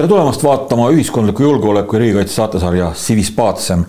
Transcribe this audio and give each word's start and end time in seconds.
tere 0.00 0.08
tulemast 0.08 0.40
vaatama 0.40 0.86
ühiskondliku 0.94 1.42
julgeoleku 1.42 1.96
ja 1.96 2.00
riigikaitse 2.00 2.34
saatesarja 2.34 2.86
Civis 2.96 3.30
Pacem 3.36 3.82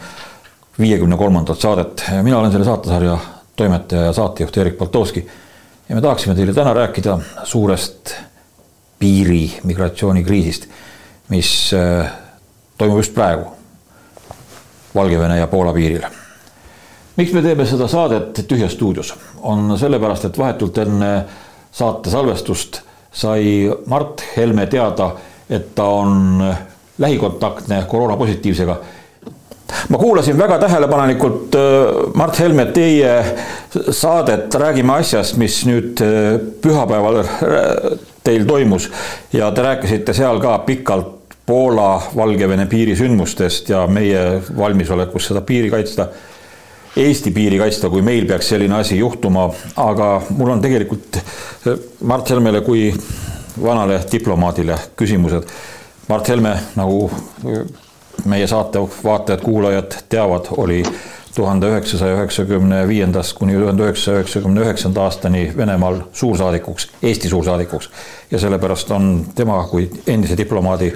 viiekümne 0.79 1.17
kolmandat 1.17 1.59
saadet. 1.59 2.03
mina 2.21 2.39
olen 2.39 2.51
selle 2.51 2.65
saatesarja 2.65 3.17
toimetaja 3.55 4.01
ja 4.01 4.13
saatejuht 4.13 4.57
Erik 4.57 4.77
Baltovski. 4.77 5.27
ja 5.89 5.95
me 5.95 6.01
tahaksime 6.01 6.35
teile 6.35 6.53
täna 6.53 6.73
rääkida 6.73 7.19
suurest 7.43 8.13
piiri 8.99 9.53
migratsioonikriisist, 9.63 10.67
mis 11.29 11.71
äh, 11.73 12.11
toimub 12.77 12.97
just 12.97 13.13
praegu 13.13 13.45
Valgevene 14.95 15.37
ja 15.37 15.47
Poola 15.47 15.73
piiril. 15.73 16.03
miks 17.15 17.33
me 17.33 17.41
teeme 17.41 17.65
seda 17.65 17.87
saadet 17.87 18.43
tühjas 18.47 18.73
stuudios, 18.73 19.15
on 19.41 19.77
sellepärast, 19.79 20.25
et 20.25 20.37
vahetult 20.37 20.77
enne 20.77 21.25
saate 21.71 22.09
salvestust 22.09 22.81
sai 23.11 23.71
Mart 23.85 24.23
Helme 24.37 24.67
teada 24.67 25.13
et 25.51 25.75
ta 25.75 25.83
on 25.83 26.43
lähikontaktne 26.97 27.83
koroonapositiivsega. 27.87 28.75
ma 29.89 29.97
kuulasin 29.97 30.37
väga 30.37 30.59
tähelepanelikult 30.59 31.55
äh, 31.55 31.61
Mart 32.13 32.39
Helme 32.39 32.65
teie 32.65 33.25
saadet 33.89 34.55
Räägime 34.55 34.93
asjast, 34.93 35.37
mis 35.37 35.61
nüüd 35.65 36.01
äh, 36.03 36.39
pühapäeval 36.61 37.21
äh, 37.23 37.29
teil 38.23 38.45
toimus 38.45 38.91
ja 39.33 39.51
te 39.51 39.63
rääkisite 39.63 40.13
seal 40.13 40.39
ka 40.39 40.57
pikalt 40.67 41.17
Poola-Valgevene 41.45 42.65
piirisündmustest 42.69 43.69
ja 43.69 43.87
meie 43.87 44.41
valmisolekust 44.57 45.31
seda 45.31 45.41
piiri 45.41 45.71
kaitsta. 45.73 46.05
Eesti 46.95 47.31
piiri 47.31 47.57
kaitsta, 47.57 47.89
kui 47.89 48.03
meil 48.05 48.27
peaks 48.29 48.51
selline 48.53 48.75
asi 48.77 48.99
juhtuma, 48.99 49.47
aga 49.75 50.11
mul 50.37 50.51
on 50.53 50.61
tegelikult 50.61 51.17
Mart 52.07 52.29
Helmele 52.29 52.61
kui 52.61 52.91
vanale 53.63 54.01
diplomaadile 54.11 54.77
küsimused. 54.95 55.43
Mart 56.07 56.29
Helme, 56.29 56.55
nagu 56.75 57.11
meie 58.25 58.47
saate 58.47 58.79
vaatajad-kuulajad 59.03 59.95
teavad, 60.09 60.51
oli 60.57 60.83
tuhande 61.35 61.69
üheksasaja 61.69 62.15
üheksakümne 62.15 62.87
viiendast 62.87 63.33
kuni 63.37 63.53
tuhande 63.53 63.83
üheksasaja 63.83 64.19
üheksakümne 64.19 64.61
üheksanda 64.61 65.01
aastani 65.01 65.53
Venemaal 65.57 66.01
suursaadikuks, 66.13 66.89
Eesti 67.03 67.29
suursaadikuks. 67.29 67.89
ja 68.31 68.39
sellepärast 68.39 68.91
on 68.91 69.25
tema 69.35 69.63
kui 69.71 69.89
endise 70.07 70.37
diplomaadi 70.37 70.93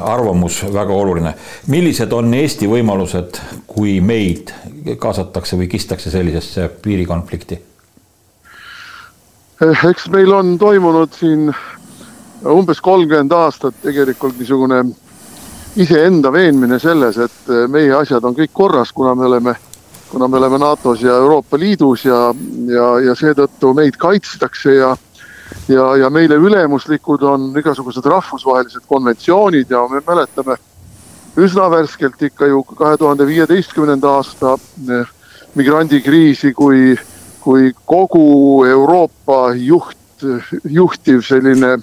arvamus 0.00 0.64
väga 0.72 0.92
oluline. 0.92 1.34
millised 1.66 2.12
on 2.12 2.34
Eesti 2.34 2.68
võimalused, 2.68 3.40
kui 3.66 4.00
meid 4.00 4.52
kaasatakse 4.98 5.56
või 5.56 5.68
kistakse 5.68 6.10
sellisesse 6.10 6.68
piirikonflikti? 6.82 7.69
Eh, 9.60 9.80
eks 9.90 10.06
meil 10.08 10.30
on 10.32 10.54
toimunud 10.58 11.12
siin 11.12 11.50
umbes 12.48 12.78
kolmkümmend 12.80 13.32
aastat 13.36 13.74
tegelikult 13.82 14.38
niisugune 14.40 14.78
iseenda 15.76 16.32
veenmine 16.32 16.78
selles, 16.80 17.18
et 17.20 17.50
eh, 17.52 17.66
meie 17.68 17.92
asjad 17.92 18.24
on 18.24 18.38
kõik 18.38 18.54
korras, 18.56 18.92
kuna 18.96 19.12
me 19.14 19.26
oleme, 19.28 19.54
kuna 20.08 20.30
me 20.32 20.40
oleme 20.40 20.62
NATO-s 20.62 21.04
ja 21.04 21.18
Euroopa 21.20 21.60
Liidus 21.60 22.06
ja, 22.08 22.22
ja, 22.72 22.88
ja 23.04 23.18
seetõttu 23.18 23.74
meid 23.76 24.00
kaitstakse 24.00 24.78
ja 24.78 24.94
ja, 25.68 25.84
ja 25.96 26.08
meile 26.10 26.40
ülemuslikud 26.40 27.22
on 27.26 27.50
igasugused 27.58 28.06
rahvusvahelised 28.06 28.86
konventsioonid 28.88 29.70
ja 29.70 29.84
me 29.90 30.00
mäletame 30.06 30.56
üsna 31.36 31.68
värskelt 31.70 32.22
ikka 32.22 32.48
ju 32.48 32.62
kahe 32.64 32.96
tuhande 32.96 33.28
viieteistkümnenda 33.28 34.16
aasta 34.22 34.56
eh, 34.88 35.16
migrandikriisi, 35.54 36.54
kui 36.56 36.94
kui 37.40 37.72
kogu 37.88 38.64
Euroopa 38.68 39.54
juht, 39.56 39.96
juhtiv 40.64 41.22
selline 41.24 41.78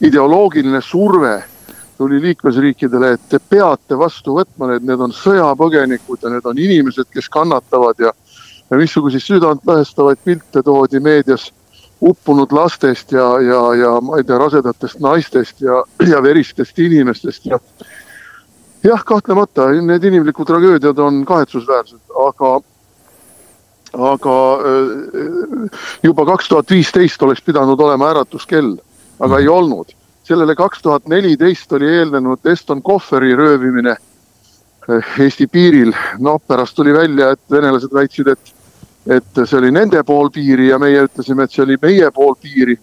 ideoloogiline 0.00 0.80
surve 0.80 1.36
tuli 2.00 2.20
liikmesriikidele, 2.22 3.12
et 3.12 3.24
te 3.28 3.38
peate 3.38 3.98
vastu 3.98 4.38
võtma 4.38 4.70
need, 4.70 4.86
need 4.88 5.02
on 5.04 5.12
sõjapõgenikud 5.12 6.22
ja 6.24 6.30
need 6.32 6.46
on 6.48 6.58
inimesed, 6.58 7.10
kes 7.12 7.28
kannatavad 7.28 8.00
ja, 8.00 8.12
ja 8.70 8.78
missuguseid 8.80 9.26
südantlõhestavaid 9.26 10.22
pilte 10.24 10.62
toodi 10.64 11.02
meedias 11.04 11.50
uppunud 12.00 12.52
lastest 12.56 13.12
ja, 13.12 13.26
ja, 13.44 13.60
ja 13.76 13.90
ma 14.00 14.16
ei 14.16 14.24
tea, 14.24 14.38
rasedatest 14.40 15.02
naistest 15.04 15.60
ja, 15.60 15.82
ja 16.08 16.22
veristest 16.24 16.78
inimestest 16.80 17.50
ja 17.50 17.60
jah, 18.84 19.04
kahtlemata 19.04 19.68
need 19.84 20.04
inimlikud 20.08 20.48
tragöödiad 20.48 20.98
on 20.98 21.24
kahetsusväärsed, 21.28 22.00
aga 22.24 22.54
aga 23.92 24.36
juba 26.02 26.24
kaks 26.26 26.48
tuhat 26.48 26.70
viisteist 26.70 27.22
oleks 27.22 27.42
pidanud 27.42 27.80
olema 27.80 28.10
äratuskell, 28.10 28.76
aga 29.20 29.38
ei 29.38 29.48
olnud. 29.48 29.96
sellele 30.24 30.54
kaks 30.54 30.82
tuhat 30.82 31.08
neliteist 31.08 31.72
oli 31.72 31.88
eelnenud 31.88 32.46
Eston 32.46 32.82
Kohveri 32.82 33.36
röövimine 33.36 33.90
äh, 33.90 35.04
Eesti 35.18 35.46
piiril. 35.46 35.92
noh, 36.18 36.40
pärast 36.46 36.76
tuli 36.76 36.94
välja, 36.94 37.30
et 37.30 37.40
venelased 37.50 37.94
väitsid, 37.94 38.28
et, 38.28 38.52
et 39.06 39.42
see 39.44 39.58
oli 39.58 39.70
nende 39.70 40.02
pool 40.04 40.30
piiri 40.30 40.68
ja 40.68 40.78
meie 40.78 41.02
ütlesime, 41.08 41.44
et 41.44 41.50
see 41.50 41.64
oli 41.64 41.78
meie 41.82 42.10
pool 42.10 42.34
piiri. 42.34 42.78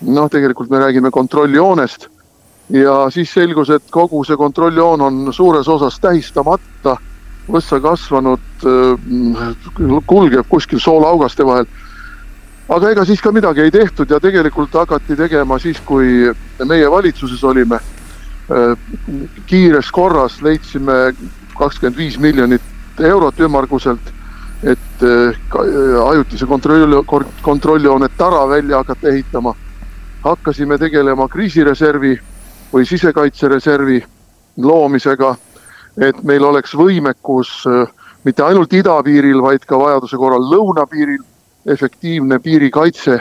noh, 0.00 0.30
tegelikult 0.30 0.70
me 0.70 0.78
räägime 0.78 1.10
kontrolljoonest 1.10 2.08
ja 2.70 3.10
siis 3.10 3.34
selgus, 3.34 3.70
et 3.70 3.90
kogu 3.90 4.24
see 4.24 4.36
kontrolljoon 4.36 5.00
on 5.00 5.32
suures 5.32 5.68
osas 5.68 6.00
tähistamata 6.00 6.96
võssa 7.48 7.80
kasvanud, 7.80 8.42
äh, 8.66 10.00
kulgeb 10.06 10.46
kuskil 10.48 10.80
soolaugaste 10.80 11.46
vahel. 11.46 11.66
aga 12.68 12.90
ega 12.90 13.04
siis 13.04 13.20
ka 13.22 13.30
midagi 13.30 13.60
ei 13.62 13.70
tehtud 13.70 14.10
ja 14.10 14.18
tegelikult 14.20 14.72
hakati 14.74 15.16
tegema 15.16 15.58
siis, 15.58 15.78
kui 15.86 16.32
meie 16.64 16.90
valitsuses 16.90 17.44
olime. 17.44 17.78
Äh, 18.50 18.74
kiires 19.46 19.90
korras 19.90 20.42
leidsime 20.42 21.14
kakskümmend 21.58 21.96
viis 21.96 22.18
miljonit 22.18 22.62
eurot 23.00 23.40
ümmarguselt, 23.40 24.12
et 24.62 25.02
äh, 25.02 25.38
ajutise 26.08 26.46
kontrolli, 26.46 26.96
kontrolljoone 27.42 28.08
tara 28.16 28.48
välja 28.48 28.76
hakata 28.76 29.08
ehitama. 29.08 29.54
hakkasime 30.24 30.78
tegelema 30.78 31.28
kriisireservi 31.28 32.18
või 32.72 32.86
sisekaitsereservi 32.86 34.00
loomisega 34.56 35.36
et 36.00 36.18
meil 36.22 36.44
oleks 36.44 36.74
võimekus 36.76 37.62
äh, 37.70 37.86
mitte 38.24 38.44
ainult 38.44 38.72
idapiiril, 38.72 39.40
vaid 39.42 39.64
ka 39.68 39.78
vajaduse 39.80 40.18
korral 40.20 40.44
lõunapiiril 40.50 41.22
efektiivne 41.72 42.38
piirikaitse. 42.38 43.20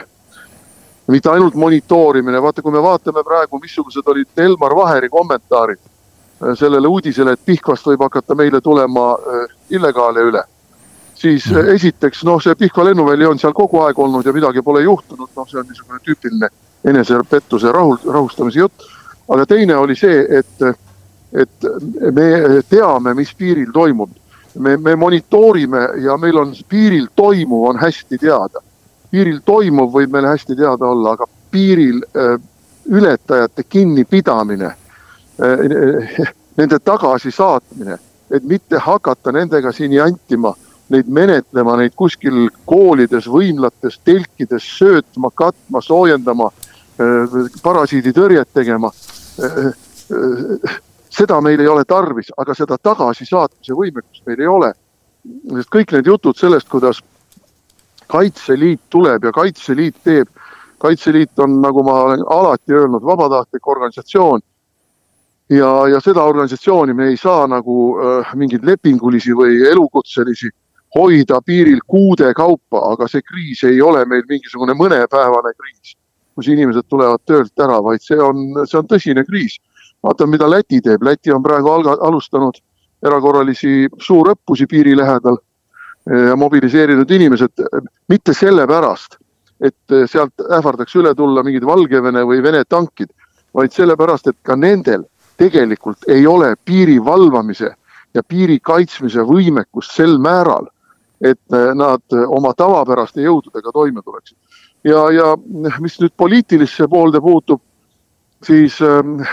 mitte 1.08 1.30
ainult 1.30 1.53
monitoorimine, 1.53 2.41
vaata, 2.41 2.62
kui 2.62 2.72
me 2.74 2.81
vaatame 2.81 3.22
praegu, 3.24 3.59
missugused 3.62 4.08
olid 4.09 4.40
Elmar 4.41 4.74
Vaheri 4.75 5.09
kommentaarid 5.09 5.78
äh, 5.80 6.56
sellele 6.58 6.88
uudisele, 6.88 7.31
et 7.31 7.46
Pihkvast 7.46 7.86
võib 7.86 8.02
hakata 8.02 8.36
meile 8.36 8.62
tulema 8.62 9.12
äh, 9.13 9.56
illegaale 9.69 10.22
üle. 10.31 10.44
siis 11.16 11.46
esiteks 11.52 12.24
noh, 12.24 12.42
see 12.42 12.56
Pihkva 12.56 12.84
lennuväli 12.86 13.25
on 13.25 13.40
seal 13.40 13.53
kogu 13.53 13.80
aeg 13.86 14.00
olnud 14.00 14.25
ja 14.25 14.34
midagi 14.34 14.62
pole 14.62 14.81
juhtunud, 14.81 15.30
noh, 15.36 15.47
see 15.47 15.59
on 15.59 15.68
niisugune 15.69 16.00
tüüpiline 16.03 16.50
enesepettuse 16.84 17.72
rahul, 17.72 17.97
rahustamise 18.12 18.59
jutt. 18.59 18.90
aga 19.30 19.46
teine 19.46 19.78
oli 19.78 19.96
see, 19.96 20.25
et 20.38 20.84
et 21.34 21.68
me 22.12 22.62
teame, 22.69 23.13
mis 23.13 23.34
piiril 23.36 23.72
toimub. 23.74 24.09
me, 24.59 24.78
me 24.78 24.96
monitoorime 24.96 25.90
ja 26.03 26.18
meil 26.18 26.38
on 26.38 26.53
piiril 26.69 27.08
toimuv 27.16 27.69
on 27.69 27.80
hästi 27.80 28.18
teada. 28.18 28.62
piiril 29.12 29.41
toimuv 29.46 29.91
võib 29.94 30.12
meile 30.12 30.28
hästi 30.28 30.56
teada 30.56 30.86
olla, 30.86 31.12
aga 31.12 31.28
piiril 31.52 32.03
äh, 32.16 32.40
ületajate 32.86 33.63
kinnipidamine 33.63 34.66
äh,, 34.66 36.27
nende 36.57 36.80
tagasisaatmine, 36.80 37.98
et 38.31 38.44
mitte 38.44 38.77
hakata 38.80 39.31
nendega 39.31 39.72
siin 39.72 39.94
jantima, 39.94 40.54
neid 40.89 41.07
menetlema, 41.07 41.75
neid 41.75 41.92
kuskil 41.95 42.48
koolides, 42.66 43.27
võimlates, 43.27 44.00
telkides 44.04 44.68
söötma, 44.77 45.31
katma, 45.36 45.81
soojendama 45.81 46.48
äh,, 46.51 47.38
parasiiditõrjet 47.63 48.54
tegema 48.54 48.92
seda 51.17 51.41
meil 51.41 51.59
ei 51.59 51.67
ole 51.67 51.85
tarvis, 51.88 52.31
aga 52.38 52.56
seda 52.57 52.77
tagasisaatmise 52.81 53.77
võimekust 53.77 54.25
meil 54.27 54.41
ei 54.41 54.50
ole. 54.51 54.71
sest 55.57 55.69
kõik 55.73 55.94
need 55.95 56.07
jutud 56.07 56.38
sellest, 56.38 56.69
kuidas 56.69 57.01
Kaitseliit 58.07 58.81
tuleb 58.89 59.23
ja 59.23 59.31
Kaitseliit 59.31 59.95
teeb. 60.03 60.27
kaitseliit 60.77 61.39
on, 61.39 61.62
nagu 61.62 61.81
ma 61.83 61.94
olen 62.03 62.21
alati 62.29 62.73
öelnud, 62.73 63.01
vabatahtlik 63.01 63.67
organisatsioon. 63.67 64.41
ja, 65.50 65.88
ja 65.88 66.00
seda 66.00 66.23
organisatsiooni 66.23 66.94
me 66.94 67.07
ei 67.07 67.17
saa 67.17 67.47
nagu 67.47 67.97
äh, 67.97 68.35
mingeid 68.35 68.63
lepingulisi 68.63 69.33
või 69.33 69.62
elukutselisi 69.71 70.50
hoida 70.95 71.41
piiril 71.41 71.79
kuude 71.88 72.33
kaupa, 72.33 72.81
aga 72.91 73.07
see 73.07 73.21
kriis 73.21 73.63
ei 73.63 73.81
ole 73.81 74.06
meil 74.06 74.23
mingisugune 74.29 74.73
mõnepäevane 74.73 75.53
kriis, 75.57 75.95
kus 76.35 76.47
inimesed 76.47 76.88
tulevad 76.89 77.23
töölt 77.25 77.59
ära, 77.59 77.81
vaid 77.83 78.01
see 78.01 78.19
on, 78.19 78.65
see 78.65 78.79
on 78.79 78.88
tõsine 78.88 79.25
kriis 79.25 79.57
vaatame, 80.06 80.38
mida 80.38 80.50
Läti 80.50 80.81
teeb, 80.86 81.04
Läti 81.04 81.34
on 81.34 81.44
praegu 81.44 81.72
alga-, 81.74 81.98
alustanud 82.07 82.62
erakorralisi 83.06 83.90
suurõppusi 84.02 84.68
piiri 84.69 84.96
lähedal 84.98 85.38
eh, 85.38 86.30
ja 86.30 86.36
mobiliseerinud 86.40 87.12
inimesed 87.12 87.66
mitte 88.10 88.34
sellepärast, 88.34 89.18
et 89.62 89.96
eh, 89.96 90.06
sealt 90.10 90.46
ähvardaks 90.46 90.96
üle 91.02 91.16
tulla 91.18 91.44
mingid 91.46 91.66
Valgevene 91.68 92.25
või 92.28 92.44
Vene 92.44 92.63
tankid, 92.69 93.12
vaid 93.56 93.74
sellepärast, 93.75 94.31
et 94.31 94.40
ka 94.44 94.57
nendel 94.60 95.06
tegelikult 95.40 96.08
ei 96.12 96.28
ole 96.28 96.56
piiri 96.66 96.98
valvamise 97.04 97.74
ja 98.16 98.24
piiri 98.24 98.60
kaitsmise 98.63 99.25
võimekust 99.28 99.92
sel 99.96 100.18
määral, 100.24 100.69
et 101.19 101.56
nad 101.75 102.16
oma 102.28 102.51
tavapäraste 102.54 103.24
jõududega 103.24 103.72
toime 103.74 104.01
tuleksid. 104.04 104.38
ja, 104.84 105.01
ja 105.12 105.36
mis 105.80 105.98
nüüd 106.00 106.13
poliitilisse 106.18 106.88
poolde 106.88 107.22
puutub, 107.22 107.62
siis 108.44 108.80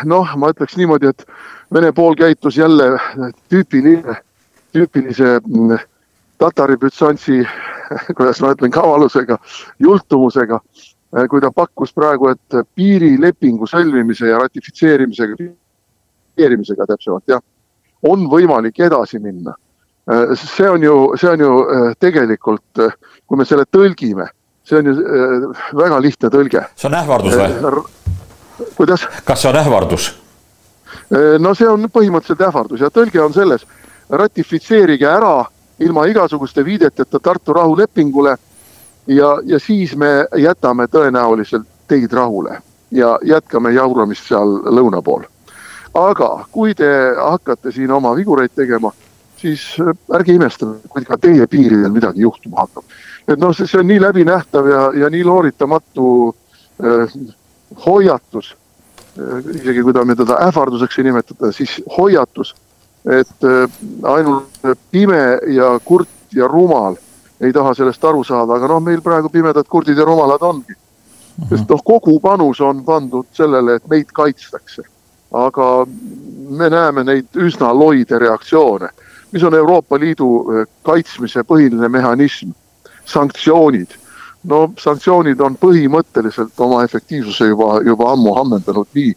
noh, 0.05 0.37
ma 0.37 0.53
ütleks 0.53 0.77
niimoodi, 0.77 1.11
et 1.11 1.27
Vene 1.73 1.93
pool 1.93 2.15
käitus 2.15 2.57
jälle 2.57 2.85
tüüpiline, 3.49 4.17
tüüpilise 4.73 5.41
tatari 6.39 6.77
bütsantsi, 6.81 7.47
kuidas 8.17 8.43
ma 8.45 8.53
ütlen, 8.53 8.73
kavalusega, 8.75 9.39
jultumusega, 9.81 10.59
kui 11.31 11.41
ta 11.41 11.51
pakkus 11.55 11.95
praegu, 11.97 12.29
et 12.33 12.59
piirilepingu 12.77 13.69
sõlmimise 13.71 14.29
ja 14.29 14.41
ratifitseerimisega, 14.43 15.39
ratifitseerimisega 15.39 16.89
täpsemalt 16.93 17.33
jah, 17.33 17.41
on 18.09 18.29
võimalik 18.29 18.81
edasi 18.81 19.23
minna. 19.23 19.57
see 20.35 20.69
on 20.69 20.83
ju, 20.83 20.95
see 21.17 21.31
on 21.31 21.41
ju 21.41 21.51
tegelikult, 22.01 22.85
kui 23.27 23.39
me 23.39 23.45
selle 23.49 23.65
tõlgime, 23.71 24.27
see 24.67 24.81
on 24.83 24.91
ju 24.91 25.53
väga 25.79 26.01
lihtne 26.03 26.33
tõlge. 26.37 26.67
see 26.77 26.91
on 26.91 27.01
ähvardus 27.01 27.39
või? 27.39 27.85
Kuidas? 28.77 29.09
kas 29.25 29.43
see 29.43 29.51
on 29.51 29.57
ähvardus? 29.57 30.13
no 31.39 31.55
see 31.55 31.69
on 31.69 31.89
põhimõtteliselt 31.93 32.47
ähvardus 32.49 32.81
ja 32.81 32.91
tõlge 32.91 33.21
on 33.21 33.35
selles, 33.35 33.67
ratifitseerige 34.11 35.09
ära 35.09 35.45
ilma 35.83 36.07
igasuguste 36.07 36.65
viideteta 36.65 37.21
Tartu 37.21 37.53
rahulepingule 37.53 38.37
ja, 39.07 39.39
ja 39.45 39.59
siis 39.59 39.97
me 39.97 40.27
jätame 40.37 40.87
tõenäoliselt 40.87 41.67
teid 41.89 42.13
rahule 42.13 42.61
ja 42.91 43.19
jätkame 43.25 43.73
jauramist 43.73 44.29
seal 44.29 44.59
lõuna 44.69 45.03
pool. 45.03 45.25
aga 45.95 46.47
kui 46.53 46.75
te 46.75 46.89
hakkate 47.17 47.73
siin 47.73 47.91
oma 47.93 48.15
vigureid 48.17 48.55
tegema, 48.57 48.93
siis 49.37 49.65
ärge 50.15 50.33
imestage, 50.33 50.89
kui 50.89 51.05
ka 51.05 51.19
teie 51.21 51.47
piiridel 51.47 51.93
midagi 51.93 52.21
juhtuma 52.21 52.65
hakkab. 52.65 52.85
et 53.29 53.39
noh, 53.39 53.53
see 53.57 53.79
on 53.81 53.87
nii 53.87 54.01
läbinähtav 54.01 54.69
ja, 54.69 54.83
ja 55.05 55.11
nii 55.11 55.25
looritamatu 55.25 56.07
äh, 56.85 57.17
hoiatus 57.87 58.55
äh,, 59.19 59.39
isegi 59.61 59.83
kui 59.83 59.93
ta 59.93 60.05
me 60.05 60.17
teda 60.17 60.39
ähvarduseks 60.49 60.99
ei 60.99 61.05
nimetata, 61.11 61.53
siis 61.53 61.81
hoiatus 61.99 62.55
et 63.05 63.45
äh, 63.45 63.71
ainult 64.03 64.61
pime 64.91 65.39
ja 65.51 65.75
kurt 65.85 66.09
ja 66.35 66.49
rumal 66.49 66.97
ei 67.43 67.53
taha 67.53 67.75
sellest 67.75 68.05
aru 68.05 68.23
saada, 68.25 68.55
aga 68.55 68.69
noh, 68.71 68.81
meil 68.81 69.01
praegu 69.03 69.29
pimedad, 69.33 69.67
kurdid 69.69 69.99
ja 69.99 70.05
rumalad 70.07 70.43
ongi. 70.47 70.75
sest 71.49 71.71
noh, 71.71 71.81
kogu 71.85 72.21
panus 72.21 72.61
on 72.61 72.85
pandud 72.85 73.27
sellele, 73.35 73.77
et 73.77 73.89
meid 73.91 74.13
kaitstakse. 74.15 74.83
aga 75.33 75.87
me 76.49 76.69
näeme 76.71 77.05
neid 77.09 77.39
üsna 77.41 77.71
loide 77.73 78.19
reaktsioone, 78.19 78.89
mis 79.33 79.43
on 79.43 79.55
Euroopa 79.55 79.99
Liidu 79.99 80.29
äh, 80.39 80.67
kaitsmise 80.83 81.43
põhiline 81.43 81.89
mehhanism, 81.89 82.53
sanktsioonid. 83.05 83.97
No 84.45 84.63
sanktsioonid 84.79 85.41
on 85.41 85.57
põhimõtteliselt 85.61 86.59
oma 86.61 86.83
efektiivsuse 86.85 87.47
juba, 87.53 87.81
juba 87.87 88.13
ammu 88.13 88.35
ammendanud 88.41 88.89
nii 88.95 89.13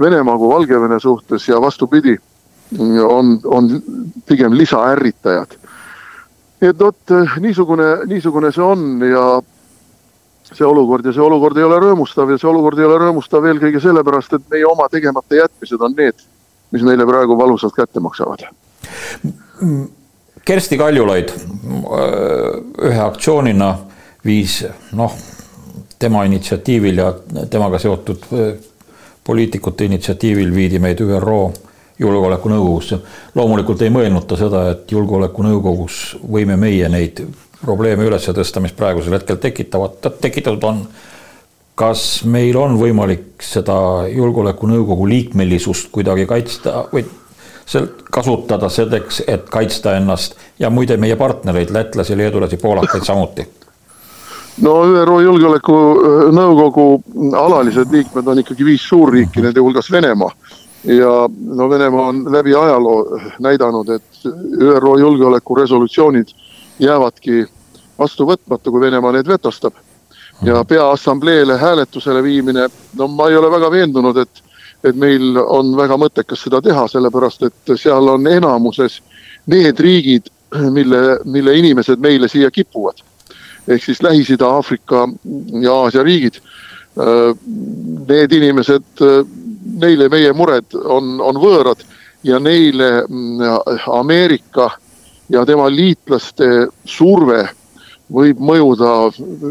Venemaa 0.00 0.38
kui 0.38 0.48
Valgevene 0.50 0.98
suhtes 1.00 1.48
ja 1.48 1.60
vastupidi 1.60 2.16
on, 3.08 3.38
on 3.44 3.82
pigem 4.26 4.56
lisaärritajad. 4.58 5.54
et 6.62 6.78
vot 6.78 7.12
niisugune, 7.40 8.06
niisugune 8.06 8.50
see 8.52 8.64
on 8.64 9.00
ja 9.04 9.24
see 10.52 10.66
olukord 10.66 11.06
ja 11.06 11.12
see 11.12 11.22
olukord 11.22 11.58
ei 11.58 11.64
ole 11.66 11.78
rõõmustav 11.82 12.30
ja 12.30 12.38
see 12.38 12.48
olukord 12.48 12.78
ei 12.78 12.86
ole 12.88 12.98
rõõmustav 13.02 13.46
eelkõige 13.48 13.80
sellepärast, 13.80 14.32
et 14.32 14.46
meie 14.50 14.66
oma 14.66 14.88
tegemata 14.92 15.38
jätmised 15.38 15.80
on 15.80 15.94
need, 15.96 16.24
mis 16.72 16.82
meile 16.82 17.06
praegu 17.06 17.36
valusalt 17.38 17.76
kätte 17.76 18.00
maksavad. 18.00 18.46
Kersti 20.44 20.78
Kaljulaid 20.78 21.32
ühe 22.84 23.00
aktsioonina 23.06 23.70
viis 24.24 24.62
noh, 24.92 25.12
tema 25.98 26.24
initsiatiivil 26.24 26.98
ja 26.98 27.12
temaga 27.50 27.78
seotud 27.78 28.26
poliitikute 29.24 29.84
initsiatiivil 29.84 30.54
viidi 30.54 30.78
meid 30.78 31.00
ÜRO 31.00 31.52
julgeolekunõukogusse. 31.98 32.98
loomulikult 33.34 33.82
ei 33.82 33.90
mõelnud 33.90 34.26
ta 34.26 34.36
seda, 34.36 34.68
et 34.70 34.92
julgeolekunõukogus 34.92 36.16
võime 36.30 36.56
meie 36.56 36.88
neid 36.88 37.22
probleeme 37.64 38.04
üles 38.04 38.28
tõsta, 38.28 38.60
mis 38.60 38.74
praegusel 38.76 39.16
hetkel 39.18 39.36
tekitavad, 39.40 40.00
tekitatud 40.20 40.64
on. 40.64 40.86
kas 41.74 42.22
meil 42.24 42.56
on 42.56 42.76
võimalik 42.78 43.42
seda 43.42 44.06
julgeolekunõukogu 44.06 45.08
liikmelisust 45.10 45.88
kuidagi 45.90 46.26
kaitsta 46.26 46.84
või 46.92 47.02
seal 47.66 47.88
kasutada 48.10 48.68
selleks, 48.68 49.22
et 49.26 49.50
kaitsta 49.50 49.96
ennast 49.96 50.36
ja 50.58 50.70
muide 50.70 50.96
meie 50.96 51.16
partnereid, 51.16 51.70
lätlasi, 51.74 52.16
leedulasi, 52.16 52.56
poolakaid 52.62 53.04
samuti? 53.04 53.48
No 54.62 54.74
ÜRO 54.86 55.20
Julgeolekunõukogu 55.20 56.86
alalised 57.36 57.90
liikmed 57.92 58.26
on 58.26 58.38
ikkagi 58.38 58.64
viis 58.64 58.84
suurriiki, 58.88 59.42
nende 59.42 59.60
hulgas 59.60 59.90
Venemaa 59.90 60.30
ja 60.84 61.28
no 61.56 61.70
Venemaa 61.70 62.06
on 62.06 62.32
läbi 62.32 62.54
ajaloo 62.54 63.20
näidanud, 63.40 63.88
et 63.88 64.02
ÜRO 64.60 64.98
julgeolekuresolutsioonid 64.98 66.28
jäävadki 66.78 67.44
vastu 67.98 68.26
võtmata, 68.26 68.70
kui 68.70 68.80
Venemaa 68.80 69.12
need 69.12 69.28
vetostab. 69.28 69.74
ja 70.42 70.64
Peaassambleele 70.64 71.58
hääletusele 71.58 72.22
viimine, 72.22 72.68
no 72.98 73.08
ma 73.08 73.28
ei 73.28 73.36
ole 73.36 73.50
väga 73.50 73.70
veendunud, 73.70 74.16
et, 74.16 74.42
et 74.84 74.96
meil 74.96 75.36
on 75.38 75.76
väga 75.76 75.96
mõttekas 75.96 76.42
seda 76.42 76.60
teha, 76.62 76.88
sellepärast 76.88 77.42
et 77.42 77.74
seal 77.76 78.08
on 78.08 78.26
enamuses 78.26 79.00
need 79.46 79.80
riigid, 79.80 80.26
mille, 80.70 81.18
mille 81.24 81.54
inimesed 81.58 81.98
meile 81.98 82.28
siia 82.28 82.50
kipuvad. 82.50 82.98
Ehk 83.68 83.84
siis 83.84 84.02
Lähis-Ida, 84.02 84.46
Aafrika 84.46 85.08
ja 85.62 85.72
Aasia 85.72 86.02
riigid. 86.02 86.40
Need 86.94 88.32
inimesed 88.32 89.02
neile 89.80 90.08
meie 90.12 90.32
mured 90.36 90.76
on, 90.84 91.16
on 91.20 91.40
võõrad 91.42 91.80
ja 92.24 92.38
neile 92.38 93.04
mm, 93.08 93.40
Ameerika 93.90 94.70
ja 95.32 95.44
tema 95.46 95.66
liitlaste 95.72 96.68
surve 96.84 97.42
võib 98.14 98.40
mõjuda 98.40 98.94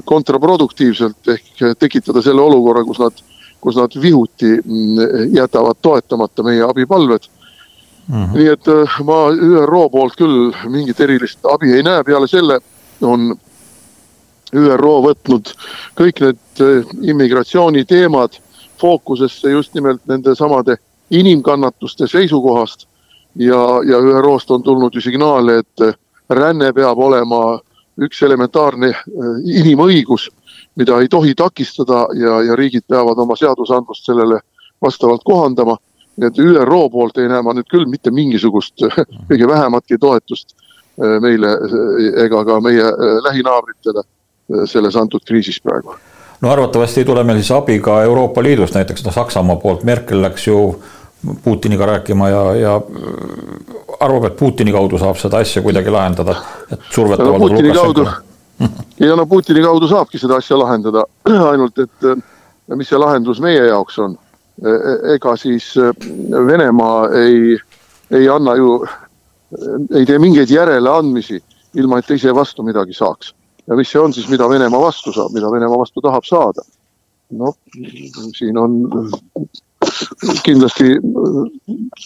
kontraproduktiivselt 0.05 1.33
ehk 1.33 1.63
tekitada 1.79 2.21
selle 2.21 2.41
olukorra, 2.41 2.83
kus 2.85 3.01
nad, 3.01 3.23
kus 3.61 3.77
nad 3.79 3.95
vihuti 4.01 4.55
mm, 4.59 5.31
jätavad 5.35 5.81
toetamata 5.81 6.45
meie 6.45 6.63
abipalved 6.63 7.27
mm. 8.07 8.15
-hmm. 8.15 8.37
nii 8.37 8.47
et 8.47 8.67
äh, 8.67 8.99
ma 9.03 9.25
ÜRO 9.31 9.89
poolt 9.89 10.15
küll 10.17 10.53
mingit 10.69 10.99
erilist 10.99 11.45
abi 11.45 11.73
ei 11.73 11.83
näe, 11.83 12.03
peale 12.03 12.27
selle 12.27 12.59
on 13.01 13.33
ÜRO 14.53 14.95
võtnud 15.07 15.51
kõik 15.97 16.21
need 16.23 16.61
äh, 16.61 16.95
immigratsiooniteemad 17.01 18.39
fookusesse 18.81 19.51
just 19.51 19.73
nimelt 19.73 20.01
nende 20.07 20.35
samade 20.35 20.77
inimkannatuste 21.09 22.07
seisukohast. 22.07 22.87
ja, 23.35 23.81
ja 23.89 23.97
ÜRO-st 23.97 24.51
on 24.51 24.63
tulnud 24.63 24.93
ju 24.93 25.01
signaale, 25.01 25.57
et 25.57 25.97
ränne 26.29 26.73
peab 26.73 26.97
olema 26.97 27.59
üks 27.97 28.21
elementaarne 28.23 28.89
äh, 28.89 29.05
inimõigus, 29.61 30.29
mida 30.75 30.99
ei 31.01 31.07
tohi 31.07 31.33
takistada 31.35 32.07
ja, 32.13 32.41
ja 32.41 32.55
riigid 32.55 32.85
peavad 32.87 33.17
oma 33.17 33.35
seadusandlust 33.35 34.05
sellele 34.05 34.39
vastavalt 34.81 35.21
kohandama. 35.25 35.77
nii 36.17 36.27
et 36.27 36.37
ÜRO 36.37 36.89
poolt 36.89 37.17
ei 37.17 37.27
näe 37.27 37.41
ma 37.41 37.53
nüüd 37.57 37.65
küll 37.65 37.87
mitte 37.89 38.11
mingisugust 38.11 38.83
kõige 39.29 39.47
vähematki 39.49 39.97
toetust 39.97 40.53
meile 40.97 41.55
ega 42.21 42.43
ka 42.45 42.59
meie 42.61 42.83
lähinaabritele 43.25 44.03
selles 44.69 44.95
antud 44.99 45.23
kriisis 45.25 45.61
praegu 45.63 45.95
no 46.43 46.51
arvatavasti 46.51 46.99
ei 46.99 47.05
tule 47.05 47.23
meil 47.23 47.39
siis 47.39 47.51
abi 47.55 47.77
ka 47.79 48.01
Euroopa 48.03 48.43
Liidust, 48.43 48.75
näiteks 48.75 49.05
noh, 49.05 49.15
Saksamaa 49.15 49.55
poolt, 49.55 49.83
Merkel 49.87 50.21
läks 50.21 50.47
ju 50.47 50.57
Putiniga 51.43 51.85
rääkima 51.87 52.29
ja, 52.29 52.41
ja 52.55 52.73
arvab, 53.99 54.25
et 54.27 54.35
Putini 54.37 54.73
kaudu 54.75 54.99
saab 54.99 55.19
seda 55.21 55.39
asja 55.39 55.61
kuidagi 55.63 55.91
lahendada, 55.91 56.35
et 56.71 56.81
survet 56.91 57.21
no, 57.23 57.29
avaldada 57.31 57.61
Lukašenkole. 57.63 58.15
ja 58.99 59.15
no 59.19 59.25
Putini 59.31 59.63
kaudu 59.63 59.87
saabki 59.87 60.19
seda 60.19 60.41
asja 60.43 60.59
lahendada, 60.59 61.05
ainult 61.51 61.79
et 61.79 62.09
mis 62.75 62.91
see 62.91 62.99
lahendus 62.99 63.39
meie 63.43 63.69
jaoks 63.69 64.01
on. 64.03 64.17
E, 64.59 64.69
e, 64.73 64.97
ega 65.15 65.37
siis 65.39 65.69
Venemaa 66.47 67.07
ei, 67.21 67.55
ei 68.11 68.27
anna 68.29 68.57
ju, 68.59 68.75
ei 69.95 70.03
tee 70.05 70.19
mingeid 70.19 70.51
järeleandmisi, 70.51 71.39
ilma 71.79 72.01
et 72.01 72.11
ta 72.11 72.19
ise 72.19 72.35
vastu 72.35 72.67
midagi 72.67 72.99
saaks 72.99 73.31
ja 73.67 73.75
mis 73.79 73.91
see 73.91 74.01
on 74.01 74.13
siis, 74.13 74.29
mida 74.29 74.49
Venemaa 74.49 74.81
vastu 74.81 75.13
saab, 75.13 75.33
mida 75.35 75.51
Venemaa 75.51 75.79
vastu 75.79 76.01
tahab 76.01 76.25
saada? 76.27 76.65
noh, 77.33 77.55
siin 78.37 78.57
on 78.57 78.75
kindlasti 80.45 80.91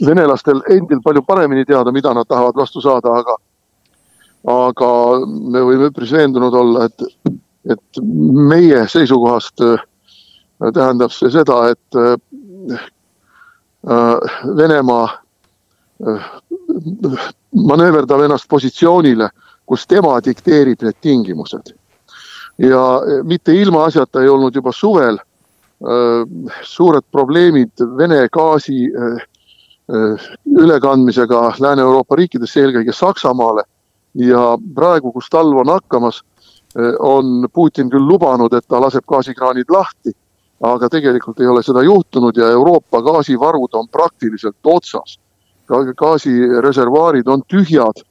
venelastel 0.05 0.61
endil 0.71 1.01
palju 1.03 1.23
paremini 1.27 1.65
teada, 1.65 1.91
mida 1.91 2.13
nad 2.15 2.27
tahavad 2.29 2.55
vastu 2.55 2.81
saada, 2.81 3.11
aga 3.19 3.35
aga 4.47 4.89
me 5.27 5.63
võime 5.67 5.89
üpris 5.91 6.13
veendunud 6.15 6.55
olla, 6.55 6.85
et, 6.87 7.33
et 7.73 8.01
meie 8.01 8.85
seisukohast 8.87 9.63
tähendab 10.61 11.11
see 11.13 11.31
seda, 11.33 11.73
et 11.73 12.01
Venemaa 14.57 15.05
manööverdab 17.67 18.23
ennast 18.25 18.47
positsioonile, 18.51 19.29
kus 19.67 19.87
tema 19.87 20.17
dikteerib 20.23 20.81
need 20.81 20.97
tingimused. 21.01 21.73
ja 22.57 22.83
mitte 23.23 23.53
ilmaasjata 23.53 24.21
ei 24.21 24.29
olnud 24.29 24.55
juba 24.55 24.71
suvel 24.71 25.19
suured 26.63 27.05
probleemid 27.11 27.83
Vene 27.97 28.27
gaasi 28.33 28.87
ülekandmisega 30.57 31.41
Lääne-Euroopa 31.59 32.15
riikidesse, 32.15 32.61
eelkõige 32.61 32.93
Saksamaale. 32.93 33.63
ja 34.17 34.57
praegu, 34.75 35.11
kus 35.13 35.29
talv 35.29 35.59
on 35.61 35.69
hakkamas, 35.69 36.23
on 36.99 37.47
Putin 37.53 37.89
küll 37.89 38.07
lubanud, 38.07 38.53
et 38.53 38.65
ta 38.67 38.79
laseb 38.81 39.05
gaasikraanid 39.07 39.69
lahti, 39.69 40.11
aga 40.61 40.89
tegelikult 40.89 41.39
ei 41.39 41.47
ole 41.47 41.61
seda 41.63 41.83
juhtunud 41.85 42.37
ja 42.37 42.49
Euroopa 42.49 43.01
gaasivarud 43.01 43.73
on 43.73 43.87
praktiliselt 43.87 44.55
otsas. 44.63 45.19
gaasireservuaarid 45.69 47.27
on 47.27 47.43
tühjad 47.47 48.01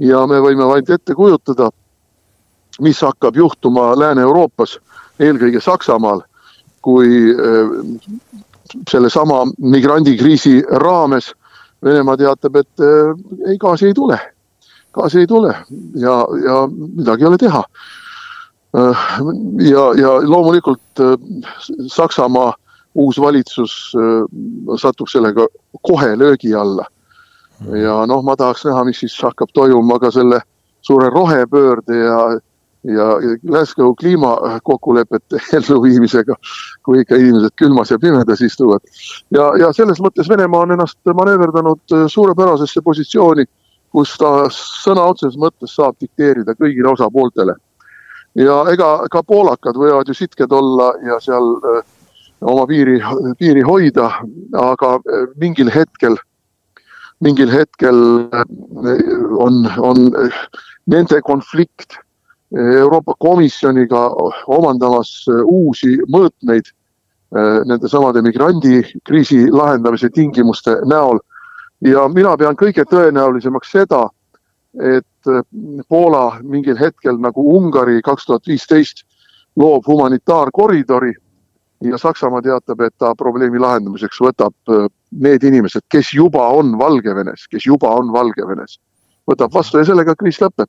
ja 0.00 0.24
me 0.26 0.40
võime 0.40 0.66
vaid 0.68 0.90
ette 0.90 1.14
kujutada, 1.14 1.70
mis 2.80 3.00
hakkab 3.04 3.36
juhtuma 3.36 3.92
Lääne-Euroopas, 3.98 4.78
eelkõige 5.20 5.60
Saksamaal, 5.60 6.22
kui 6.82 7.34
sellesama 8.90 9.44
migrandikriisi 9.58 10.60
raames 10.70 11.34
Venemaa 11.84 12.16
teatab, 12.20 12.56
et 12.60 12.82
ei, 13.48 13.56
gaasi 13.58 13.86
ei 13.88 13.94
tule. 13.96 14.18
gaasi 14.92 15.18
ei 15.18 15.26
tule 15.26 15.54
ja, 15.94 16.14
ja 16.44 16.56
midagi 16.68 17.22
ei 17.22 17.28
ole 17.28 17.38
teha. 17.38 17.62
ja, 19.64 19.84
ja 19.96 20.10
loomulikult 20.28 21.02
Saksamaa 21.86 22.54
uus 22.94 23.20
valitsus 23.20 23.92
satub 24.76 25.08
sellega 25.08 25.46
kohe 25.82 26.18
löögi 26.18 26.54
alla. 26.54 26.84
Ja 27.82 28.06
noh, 28.06 28.22
ma 28.24 28.36
tahaks 28.36 28.64
näha, 28.64 28.84
mis 28.88 29.00
siis 29.02 29.16
hakkab 29.22 29.52
toimuma 29.54 29.98
ka 30.00 30.10
selle 30.10 30.40
suure 30.86 31.10
rohepöörde 31.10 31.96
ja 31.96 32.22
ja 32.84 33.36
Glasgow 33.46 33.94
kliimakokkulepete 34.00 35.36
elluviimisega, 35.58 36.34
kui 36.82 37.02
ikka 37.02 37.18
inimesed 37.20 37.52
külmas 37.60 37.90
ja 37.90 37.98
pimedas 37.98 38.40
istuvad. 38.40 38.80
ja, 39.30 39.52
ja 39.60 39.72
selles 39.72 40.00
mõttes 40.00 40.28
Venemaa 40.28 40.64
on 40.64 40.72
ennast 40.76 40.98
manööverdanud 41.04 41.92
äh, 41.92 42.06
suurepärasesse 42.08 42.80
positsiooni, 42.82 43.44
kus 43.92 44.14
ta 44.18 44.48
sõna 44.54 45.04
otseses 45.12 45.36
mõttes 45.36 45.74
saab 45.76 45.98
dikteerida 46.00 46.54
kõigile 46.56 46.92
osapooltele. 46.92 47.54
ja 48.34 48.62
ega 48.72 48.90
ka 49.10 49.22
poolakad 49.22 49.76
võivad 49.76 50.08
ju 50.08 50.14
sitked 50.14 50.52
olla 50.52 50.94
ja 51.04 51.20
seal 51.20 51.52
äh, 51.60 51.84
oma 52.40 52.66
piiri, 52.66 53.00
piiri 53.38 53.62
hoida, 53.62 54.08
aga 54.56 54.94
äh, 54.96 55.28
mingil 55.36 55.68
hetkel, 55.68 56.16
mingil 57.20 57.50
hetkel 57.52 57.98
on, 59.38 59.64
on 59.78 60.06
nende 60.86 61.20
konflikt 61.22 61.98
Euroopa 62.56 63.14
Komisjoniga 63.22 64.08
omandamas 64.50 65.12
uusi 65.44 65.98
mõõtmeid 66.10 66.72
nendesamade 67.70 68.22
migrandikriisi 68.26 69.44
lahendamise 69.54 70.10
tingimuste 70.10 70.80
näol. 70.84 71.20
ja 71.80 72.08
mina 72.08 72.36
pean 72.36 72.56
kõige 72.56 72.84
tõenäolisemaks 72.84 73.70
seda, 73.72 74.08
et 74.76 75.30
Poola 75.88 76.40
mingil 76.42 76.76
hetkel 76.76 77.16
nagu 77.20 77.44
Ungari 77.56 78.02
kaks 78.02 78.26
tuhat 78.26 78.46
viisteist 78.46 79.04
loob 79.56 79.86
humanitaarkoridori 79.86 81.14
ja 81.80 81.98
Saksamaa 81.98 82.42
teatab, 82.42 82.80
et 82.84 82.94
ta 82.98 83.14
probleemi 83.16 83.58
lahendamiseks 83.58 84.20
võtab 84.20 84.74
need 85.10 85.44
inimesed, 85.44 85.86
kes 85.88 86.12
juba 86.14 86.48
on 86.56 86.76
Valgevenes, 86.78 87.46
kes 87.50 87.66
juba 87.66 87.94
on 87.96 88.12
Valgevenes, 88.12 88.78
võtab 89.30 89.54
vastu 89.54 89.80
ja 89.80 89.88
sellega 89.88 90.14
kriis 90.18 90.40
lõpeb 90.42 90.68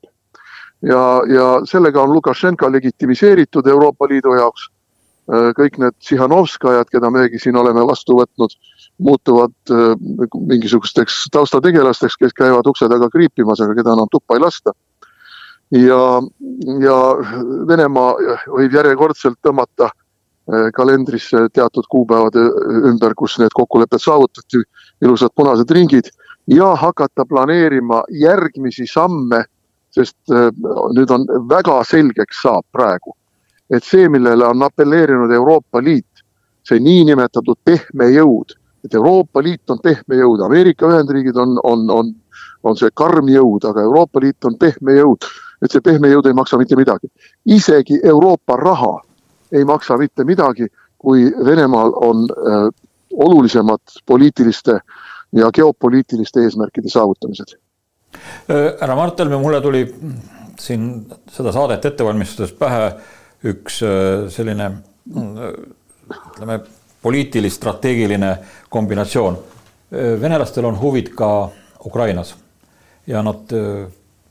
ja, 0.82 1.22
ja 1.28 1.46
sellega 1.64 2.02
on 2.02 2.12
Lukašenka 2.12 2.72
legitimiseeritud 2.72 3.66
Euroopa 3.66 4.08
Liidu 4.08 4.34
jaoks. 4.34 4.68
Äh, 5.32 5.50
kõik 5.54 5.78
need 5.78 5.94
Tsihhanovskajad, 6.02 6.90
keda 6.90 7.10
meiegi 7.14 7.38
siin 7.38 7.56
oleme 7.56 7.84
vastu 7.86 8.16
võtnud, 8.18 8.56
muutuvad 8.98 9.54
äh, 9.70 9.92
mingisugusteks 10.34 11.28
taustategelasteks, 11.32 12.18
kes 12.18 12.34
käivad 12.34 12.66
ukse 12.66 12.88
taga 12.90 13.08
kriipimas, 13.12 13.62
aga 13.62 13.76
keda 13.78 13.94
enam 13.94 14.10
tuppa 14.10 14.36
ei 14.38 14.42
lasta. 14.42 14.74
ja, 15.72 16.00
ja 16.82 16.96
Venemaa 17.68 18.10
võib 18.50 18.74
järjekordselt 18.74 19.38
tõmmata 19.46 19.86
äh, 19.86 20.01
kalendrisse 20.74 21.46
teatud 21.54 21.86
kuupäevade 21.90 22.42
ümber, 22.90 23.14
kus 23.14 23.36
need 23.38 23.54
kokkulepped 23.54 24.02
saavutati, 24.02 24.64
ilusad 25.02 25.30
punased 25.34 25.70
ringid 25.70 26.10
ja 26.50 26.72
hakata 26.76 27.24
planeerima 27.30 28.02
järgmisi 28.10 28.88
samme 28.90 29.44
sest 29.92 30.32
nüüd 30.96 31.12
on 31.12 31.26
väga 31.50 31.82
selgeks 31.84 32.42
saab 32.44 32.64
praegu, 32.72 33.14
et 33.72 33.84
see, 33.84 34.08
millele 34.12 34.46
on 34.48 34.64
apelleerinud 34.64 35.32
Euroopa 35.32 35.82
Liit, 35.84 36.24
see 36.66 36.80
niinimetatud 36.80 37.60
pehme 37.64 38.08
jõud, 38.14 38.56
et 38.84 38.94
Euroopa 38.94 39.42
Liit 39.44 39.70
on 39.70 39.80
pehme 39.82 40.18
jõud, 40.22 40.42
Ameerika 40.46 40.88
Ühendriigid 40.88 41.38
on, 41.38 41.58
on, 41.68 41.86
on, 41.90 42.12
on 42.64 42.78
see 42.78 42.92
karm 42.94 43.28
jõud, 43.32 43.68
aga 43.68 43.84
Euroopa 43.84 44.22
Liit 44.24 44.48
on 44.48 44.56
pehme 44.58 44.96
jõud, 44.96 45.28
et 45.62 45.70
see 45.70 45.84
pehme 45.84 46.10
jõud 46.10 46.28
ei 46.28 46.36
maksa 46.36 46.58
mitte 46.60 46.78
midagi. 46.78 47.12
isegi 47.44 48.00
Euroopa 48.02 48.56
raha 48.56 48.96
ei 49.52 49.64
maksa 49.64 49.98
mitte 49.98 50.24
midagi, 50.24 50.66
kui 50.98 51.32
Venemaal 51.44 51.92
on 51.96 52.24
äh, 52.30 52.68
olulisemad 53.12 53.80
poliitiliste 54.06 54.78
ja 55.32 55.50
geopoliitiliste 55.54 56.40
eesmärkide 56.40 56.88
saavutamised 56.88 57.56
Äh, 58.48 58.80
härra 58.80 58.96
Mart 58.96 59.18
Helme, 59.18 59.38
mulle 59.38 59.60
tuli 59.60 59.82
siin 60.60 60.88
seda 61.32 61.52
saadet 61.52 61.84
ette 61.88 62.04
valmistades 62.04 62.52
pähe 62.58 62.90
üks 63.52 63.80
äh, 63.86 64.26
selline 64.32 64.68
äh, 64.68 65.46
ütleme, 66.32 66.60
poliitilis-strateegiline 67.02 68.36
kombinatsioon. 68.70 69.38
venelastel 69.92 70.64
on 70.64 70.78
huvid 70.80 71.10
ka 71.16 71.50
Ukrainas 71.84 72.30
ja 73.06 73.20
nad 73.22 73.50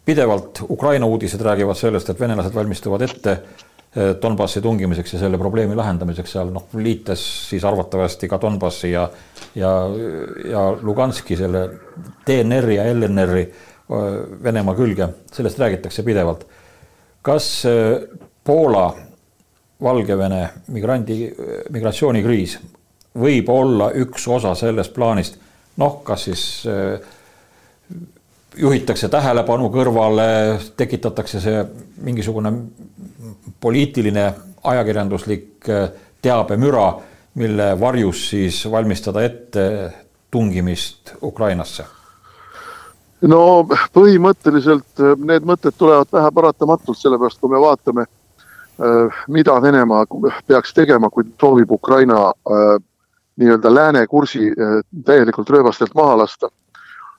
pidevalt, 0.05 0.61
Ukraina 0.69 1.05
uudised 1.05 1.41
räägivad 1.41 1.77
sellest, 1.77 2.09
et 2.09 2.19
venelased 2.19 2.55
valmistuvad 2.55 3.01
ette 3.05 3.35
Donbassi 4.21 4.61
tungimiseks 4.63 5.13
ja 5.13 5.19
selle 5.19 5.37
probleemi 5.37 5.75
lahendamiseks 5.75 6.31
seal 6.37 6.51
noh, 6.55 6.69
liites 6.79 7.23
siis 7.49 7.65
arvatavasti 7.67 8.29
ka 8.31 8.39
Donbassi 8.41 8.93
ja 8.93 9.09
ja, 9.55 9.71
ja 10.49 10.77
Luganski 10.81 11.35
selle 11.37 11.69
DNR-i 12.27 12.75
ja 12.75 12.87
LNR-i 12.93 13.45
Venemaa 14.43 14.75
külge, 14.75 15.07
sellest 15.33 15.59
räägitakse 15.59 16.03
pidevalt. 16.03 16.45
kas 17.21 17.63
Poola, 18.43 18.85
Valgevene 19.83 20.49
migrandi, 20.71 21.17
migratsioonikriis 21.69 22.55
võib 23.19 23.49
olla 23.49 23.89
üks 23.91 24.27
osa 24.31 24.53
sellest 24.55 24.93
plaanist, 24.95 25.35
noh, 25.77 25.99
kas 26.07 26.23
siis 26.29 26.45
juhitakse 28.57 29.09
tähelepanu 29.09 29.69
kõrvale, 29.71 30.59
tekitatakse 30.77 31.39
see 31.39 31.63
mingisugune 32.03 32.51
poliitiline 33.61 34.25
ajakirjanduslik 34.63 35.69
teabemüra, 36.21 36.85
mille 37.35 37.71
varjus 37.79 38.27
siis 38.33 38.59
valmistada 38.71 39.23
ette 39.23 39.65
tungimist 40.31 41.15
Ukrainasse? 41.23 41.85
No 43.21 43.67
põhimõtteliselt 43.93 45.01
äh, 45.01 45.13
need 45.17 45.45
mõtted 45.45 45.75
tulevad 45.77 46.09
pähe 46.09 46.29
paratamatult, 46.33 46.97
sellepärast 46.97 47.37
kui 47.41 47.51
me 47.53 47.59
vaatame, 47.61 48.07
äh, 48.07 49.19
mida 49.29 49.59
Venemaa 49.61 50.07
peaks 50.47 50.73
tegema, 50.73 51.11
kui 51.13 51.27
soovib 51.41 51.71
Ukraina 51.77 52.31
äh, 52.31 52.79
nii-öelda 53.41 53.73
lääne 53.73 54.01
kursi 54.07 54.51
täielikult 55.05 55.49
rööbastelt 55.49 55.93
maha 55.95 56.17
lasta, 56.19 56.49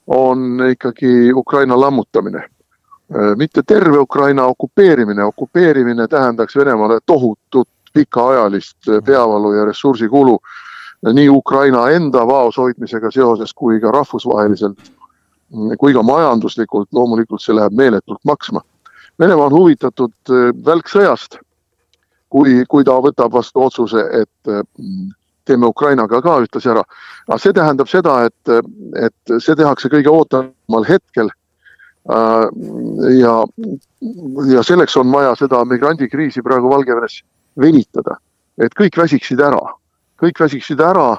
on 0.07 0.61
ikkagi 0.71 1.33
Ukraina 1.35 1.81
lammutamine. 1.81 2.49
mitte 3.37 3.63
terve 3.67 3.99
Ukraina 3.99 4.45
okupeerimine, 4.45 5.25
okupeerimine 5.25 6.09
tähendaks 6.09 6.57
Venemaale 6.57 6.99
tohutut 7.07 7.69
pikaajalist 7.95 8.79
peavalu 9.05 9.53
ja 9.53 9.65
ressursikulu 9.65 10.39
nii 11.13 11.29
Ukraina 11.29 11.89
enda 11.89 12.27
vaos 12.27 12.57
hoidmisega 12.57 13.11
seoses 13.11 13.55
kui 13.55 13.81
ka 13.81 13.91
rahvusvaheliselt 13.91 14.79
kui 15.79 15.93
ka 15.95 16.03
majanduslikult 16.03 16.89
loomulikult 16.93 17.43
see 17.43 17.57
läheb 17.57 17.75
meeletult 17.77 18.21
maksma. 18.25 18.63
Venemaa 19.21 19.51
on 19.51 19.57
huvitatud 19.57 20.15
äh, 20.31 20.53
välksõjast, 20.67 21.39
kui, 22.33 22.63
kui 22.69 22.85
ta 22.85 22.97
võtab 23.05 23.35
vastu 23.35 23.67
otsuse, 23.67 24.07
et 24.23 24.53
äh, 24.53 24.63
teeme 25.45 25.67
Ukrainaga 25.67 26.23
ka 26.23 26.39
ühtlasi 26.45 26.71
ära. 26.73 26.83
aga 27.29 27.39
see 27.39 27.53
tähendab 27.53 27.89
seda, 27.89 28.17
et, 28.27 28.67
et 28.97 29.37
see 29.39 29.57
tehakse 29.59 29.89
kõige 29.93 30.11
ootamal 30.11 30.89
hetkel. 30.89 31.31
Äh, 32.11 32.47
ja, 33.19 33.35
ja 34.51 34.63
selleks 34.67 34.97
on 34.99 35.13
vaja 35.13 35.37
seda 35.39 35.65
migrandikriisi 35.65 36.43
praegu 36.43 36.71
Valgevenes 36.71 37.21
venitada, 37.61 38.17
et 38.59 38.75
kõik 38.75 38.97
väsiksid 38.99 39.41
ära, 39.41 39.61
kõik 40.19 40.41
väsiksid 40.43 40.81
ära 40.83 41.13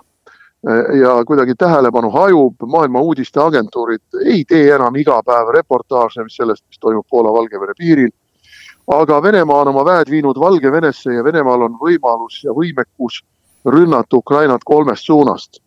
ja 1.01 1.25
kuidagi 1.27 1.55
tähelepanu 1.59 2.09
hajub, 2.09 2.55
maailma 2.67 3.01
uudisteagentuurid 3.01 4.01
ei 4.25 4.45
tee 4.47 4.75
enam 4.75 4.95
iga 4.95 5.19
päev 5.25 5.51
reportaaže 5.55 6.23
sellest, 6.29 6.63
mis 6.67 6.79
toimub 6.79 7.05
Poola-Valgevene 7.11 7.75
piiril. 7.77 8.11
aga 8.87 9.23
Venemaa 9.23 9.61
on 9.61 9.67
oma 9.67 9.85
väed 9.85 10.09
viinud 10.11 10.39
Valgevenesse 10.39 11.13
ja 11.13 11.23
Venemaal 11.23 11.61
on 11.61 11.77
võimalus 11.79 12.43
ja 12.43 12.51
võimekus 12.51 13.21
rünnata 13.65 14.17
Ukrainat 14.17 14.63
kolmest 14.65 15.05
suunast. 15.05 15.60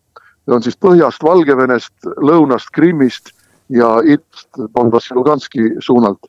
Need 0.47 0.55
on 0.55 0.63
siis 0.63 0.77
põhjast 0.79 1.23
Valgevenest, 1.23 1.93
lõunast 2.23 2.71
Krimmist 2.73 3.33
ja 3.69 3.97
idast 4.05 4.49
Donbassi 4.75 5.15
Luganski 5.15 5.73
suunalt. 5.79 6.19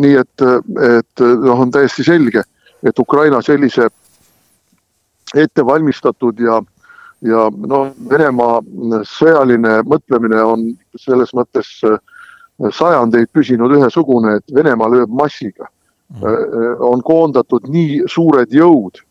nii 0.00 0.14
et, 0.16 0.42
et 0.80 1.20
noh, 1.20 1.58
on 1.60 1.70
täiesti 1.70 2.04
selge, 2.04 2.40
et 2.82 2.98
Ukraina 2.98 3.42
sellise 3.44 3.90
ettevalmistatud 5.36 6.40
ja, 6.40 6.62
ja 7.20 7.42
noh, 7.50 7.90
Venemaa 8.10 8.62
sõjaline 9.04 9.82
mõtlemine 9.84 10.40
on 10.42 10.64
selles 10.96 11.34
mõttes 11.36 11.68
äh, 11.84 11.98
sajandeid 12.72 13.28
püsinud 13.32 13.76
ühesugune, 13.76 14.38
et 14.40 14.54
Venemaa 14.54 14.88
lööb 14.96 15.12
massiga 15.12 15.68
mm.. 15.68 16.80
on 16.80 17.04
koondatud 17.04 17.68
nii 17.68 18.02
suured 18.08 18.52
jõud, 18.52 18.96
äh, 18.96 19.09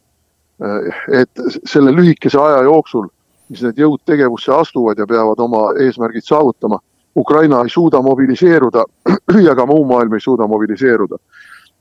et 1.22 1.42
selle 1.66 1.92
lühikese 1.96 2.40
aja 2.42 2.64
jooksul, 2.68 3.08
mis 3.50 3.62
need 3.64 3.80
jõud 3.80 4.02
tegevusse 4.06 4.52
astuvad 4.54 5.00
ja 5.00 5.08
peavad 5.08 5.40
oma 5.40 5.70
eesmärgid 5.80 6.26
saavutama, 6.28 6.80
Ukraina 7.18 7.64
ei 7.64 7.72
suuda 7.74 8.02
mobiliseeruda 8.02 8.84
ja 9.48 9.56
ka 9.56 9.66
muu 9.66 9.86
maailm 9.88 10.14
ei 10.14 10.24
suuda 10.24 10.48
mobiliseeruda 10.48 11.18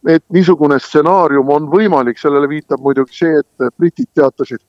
et 0.06 0.24
niisugune 0.32 0.78
stsenaarium 0.78 1.48
on 1.50 1.68
võimalik, 1.72 2.18
sellele 2.20 2.48
viitab 2.50 2.82
muidugi 2.84 3.16
see, 3.18 3.40
et 3.40 3.72
britid 3.78 4.08
teatasid, 4.14 4.60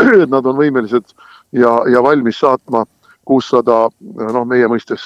et 0.22 0.30
nad 0.30 0.46
on 0.46 0.56
võimelised 0.56 1.12
ja, 1.52 1.74
ja 1.90 2.02
valmis 2.04 2.40
saatma 2.40 2.84
kuussada, 3.28 3.88
noh, 4.16 4.44
meie 4.48 4.68
mõistes 4.72 5.04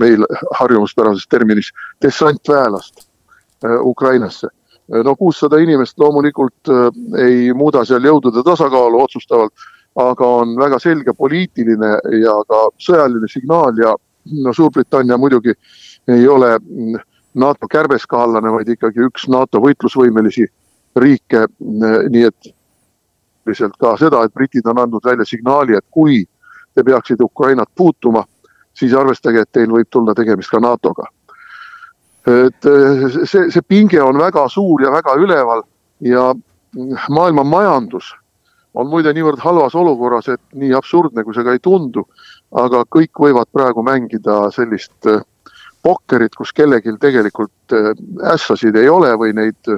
meil 0.00 0.24
harjumuspärases 0.58 1.28
terminis 1.30 1.70
dessantväelast 2.02 3.04
äh, 3.04 3.78
Ukrainasse. 3.78 4.50
No 4.88 5.16
kuussada 5.16 5.58
inimest 5.58 5.98
loomulikult 5.98 6.68
äh, 6.68 6.88
ei 7.24 7.52
muuda 7.56 7.84
seal 7.84 8.04
jõudude 8.04 8.42
tasakaalu 8.44 9.00
otsustavalt, 9.00 9.52
aga 9.96 10.26
on 10.42 10.56
väga 10.58 10.78
selge 10.82 11.14
poliitiline 11.16 11.94
ja 12.20 12.34
ka 12.48 12.66
sõjaline 12.82 13.30
signaal 13.30 13.78
ja 13.80 13.94
no 14.44 14.52
Suurbritannia 14.52 15.18
muidugi 15.18 15.54
ei 16.08 16.28
ole 16.28 16.54
äh, 16.54 17.04
NATO 17.34 17.66
kärbeskaalane, 17.70 18.52
vaid 18.52 18.68
ikkagi 18.76 19.08
üks 19.08 19.26
NATO 19.28 19.58
võitlusvõimelisi 19.62 20.46
riike. 20.96 21.46
nii 21.58 22.22
et 22.22 22.54
lihtsalt 23.46 23.74
ka 23.80 23.96
seda, 23.98 24.22
et 24.24 24.34
britid 24.34 24.66
on 24.70 24.78
andnud 24.78 25.04
välja 25.04 25.24
signaali, 25.26 25.76
et 25.76 25.86
kui 25.90 26.22
te 26.74 26.84
peaksite 26.84 27.24
Ukrainat 27.24 27.68
puutuma, 27.74 28.24
siis 28.74 28.94
arvestage, 28.94 29.40
et 29.40 29.52
teil 29.52 29.70
võib 29.70 29.90
tulla 29.90 30.14
tegemist 30.14 30.50
ka 30.50 30.60
NATO-ga. 30.60 31.08
Et 32.30 32.66
see, 33.28 33.50
see 33.52 33.62
pinge 33.68 34.00
on 34.02 34.18
väga 34.18 34.46
suur 34.48 34.82
ja 34.82 34.92
väga 34.92 35.16
üleval 35.20 35.64
ja 36.00 36.30
maailma 37.08 37.44
majandus 37.44 38.14
on 38.74 38.90
muide 38.90 39.12
niivõrd 39.14 39.42
halvas 39.42 39.74
olukorras, 39.78 40.28
et 40.28 40.42
nii 40.58 40.74
absurdne, 40.74 41.22
kui 41.24 41.34
see 41.36 41.46
ka 41.46 41.54
ei 41.54 41.62
tundu, 41.62 42.04
aga 42.58 42.82
kõik 42.90 43.22
võivad 43.22 43.50
praegu 43.54 43.84
mängida 43.86 44.48
sellist 44.54 45.10
äh, 45.10 45.22
pokkerit, 45.86 46.34
kus 46.34 46.52
kellelgi 46.56 46.96
tegelikult 47.00 47.76
äh, 47.76 47.92
ässasid 48.34 48.76
ei 48.80 48.90
ole 48.90 49.12
või 49.20 49.34
neid, 49.36 49.72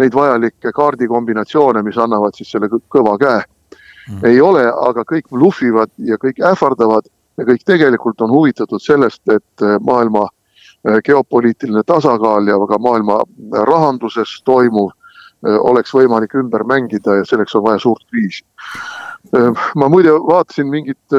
neid 0.00 0.16
vajalikke 0.16 0.72
kaardikombinatsioone, 0.76 1.84
mis 1.84 2.00
annavad 2.00 2.36
siis 2.36 2.52
selle 2.54 2.70
kõva 2.72 3.16
käe 3.20 3.40
mm., 3.42 4.24
ei 4.32 4.40
ole, 4.40 4.64
aga 4.72 5.04
kõik 5.04 5.28
blufivad 5.28 5.92
ja 6.08 6.16
kõik 6.20 6.40
ähvardavad 6.40 7.12
ja 7.36 7.48
kõik 7.48 7.64
tegelikult 7.68 8.24
on 8.24 8.32
huvitatud 8.32 8.80
sellest, 8.82 9.22
et 9.28 9.68
maailma 9.84 10.26
geopoliitiline 11.04 11.82
tasakaal 11.86 12.46
ja 12.48 12.56
ka 12.68 12.78
maailma 12.78 13.20
rahanduses 13.68 14.38
toimuv 14.44 14.92
oleks 15.42 15.92
võimalik 15.94 16.34
ümber 16.36 16.64
mängida 16.68 17.18
ja 17.18 17.24
selleks 17.24 17.54
on 17.56 17.64
vaja 17.64 17.78
suurt 17.80 18.04
kriisi. 18.10 18.44
ma 19.76 19.88
muide 19.88 20.12
vaatasin 20.12 20.68
mingit 20.68 21.16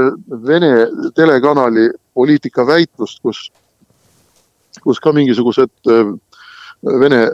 Vene 0.48 0.88
telekanali 1.16 1.90
poliitikaväitlust, 2.14 3.22
kus 3.22 3.52
kus 4.84 5.00
ka 5.00 5.14
mingisugused 5.14 5.72
äh, 5.90 6.14
Vene 6.82 7.28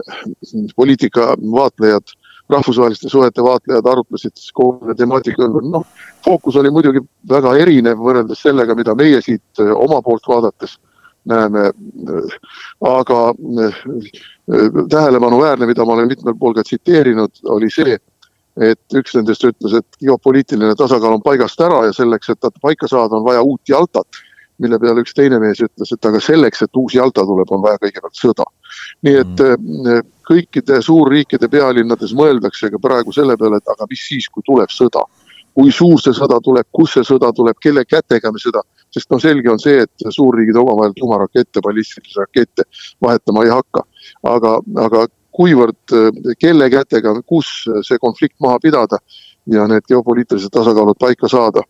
poliitika 0.76 1.36
vaatlejad, 1.40 2.10
rahvusvaheliste 2.52 3.08
suhete 3.10 3.44
vaatlejad 3.44 3.86
arutlesid 3.88 4.42
kogu 4.54 4.80
selle 4.82 4.96
temaatika 5.00 5.46
ümber. 5.46 5.64
noh, 5.72 5.86
fookus 6.26 6.56
oli 6.60 6.72
muidugi 6.72 7.00
väga 7.30 7.54
erinev 7.56 8.02
võrreldes 8.04 8.42
sellega, 8.44 8.76
mida 8.76 8.96
meie 8.96 9.22
siit 9.24 9.64
äh, 9.64 9.72
oma 9.72 10.02
poolt 10.02 10.28
vaadates 10.28 10.78
näeme. 11.28 11.72
aga 12.82 13.22
äh, 13.30 13.82
tähelepanuväärne, 14.90 15.66
mida 15.66 15.86
ma 15.86 15.94
olen 15.94 16.08
mitmel 16.08 16.36
pool 16.40 16.54
ka 16.54 16.64
tsiteerinud, 16.64 17.44
oli 17.56 17.70
see, 17.74 17.98
et 18.58 18.96
üks 18.96 19.16
nendest 19.18 19.44
ütles, 19.46 19.76
et 19.78 20.00
geopoliitiline 20.02 20.76
tasakaal 20.76 21.20
on 21.20 21.26
paigast 21.26 21.62
ära 21.62 21.84
ja 21.86 21.94
selleks, 21.94 22.30
et 22.30 22.40
ta 22.40 22.52
paika 22.62 22.88
saada, 22.88 23.20
on 23.20 23.28
vaja 23.28 23.44
uut 23.46 23.62
jaltat 23.70 24.24
mille 24.62 24.80
peale 24.82 25.04
üks 25.06 25.14
teine 25.18 25.40
mees 25.42 25.60
ütles, 25.62 25.92
et 25.94 26.10
aga 26.10 26.20
selleks, 26.24 26.64
et 26.66 26.80
uus 26.80 26.96
jalta 26.98 27.26
tuleb, 27.28 27.52
on 27.54 27.62
vaja 27.64 27.80
kõigepealt 27.84 28.18
sõda. 28.18 28.48
nii 29.06 29.20
et 29.22 29.44
mm. 29.44 30.10
kõikide 30.28 30.82
suurriikide 30.82 31.50
pealinnades 31.50 32.14
mõeldakse 32.18 32.72
ka 32.74 32.82
praegu 32.82 33.14
selle 33.14 33.38
peale, 33.38 33.62
et 33.62 33.74
aga 33.74 33.88
mis 33.90 34.08
siis, 34.10 34.30
kui 34.34 34.46
tuleb 34.46 34.74
sõda. 34.74 35.06
kui 35.58 35.72
suur 35.74 35.98
see 36.02 36.14
sõda 36.14 36.38
tuleb, 36.44 36.68
kus 36.72 36.92
see 36.94 37.06
sõda 37.06 37.32
tuleb, 37.34 37.58
kelle 37.62 37.82
kätega 37.86 38.32
me 38.32 38.42
seda, 38.42 38.62
sest 38.98 39.14
noh, 39.14 39.22
selge 39.22 39.52
on 39.54 39.62
see, 39.62 39.84
et 39.86 40.10
suurriigid 40.10 40.58
omavahel 40.58 40.96
tuumarakette, 40.98 41.62
ballistilisi 41.64 42.20
rakette 42.20 42.66
vahetama 43.04 43.46
ei 43.46 43.54
hakka. 43.54 43.86
aga, 44.26 44.58
aga 44.88 45.06
kuivõrd, 45.38 45.94
kelle 46.42 46.70
kätega, 46.74 47.14
kus 47.30 47.48
see 47.86 48.02
konflikt 48.02 48.40
maha 48.42 48.58
pidada 48.60 48.98
ja 49.54 49.68
need 49.70 49.86
geopoliitilised 49.88 50.50
tasakaalud 50.52 50.98
paika 51.00 51.30
saada, 51.30 51.62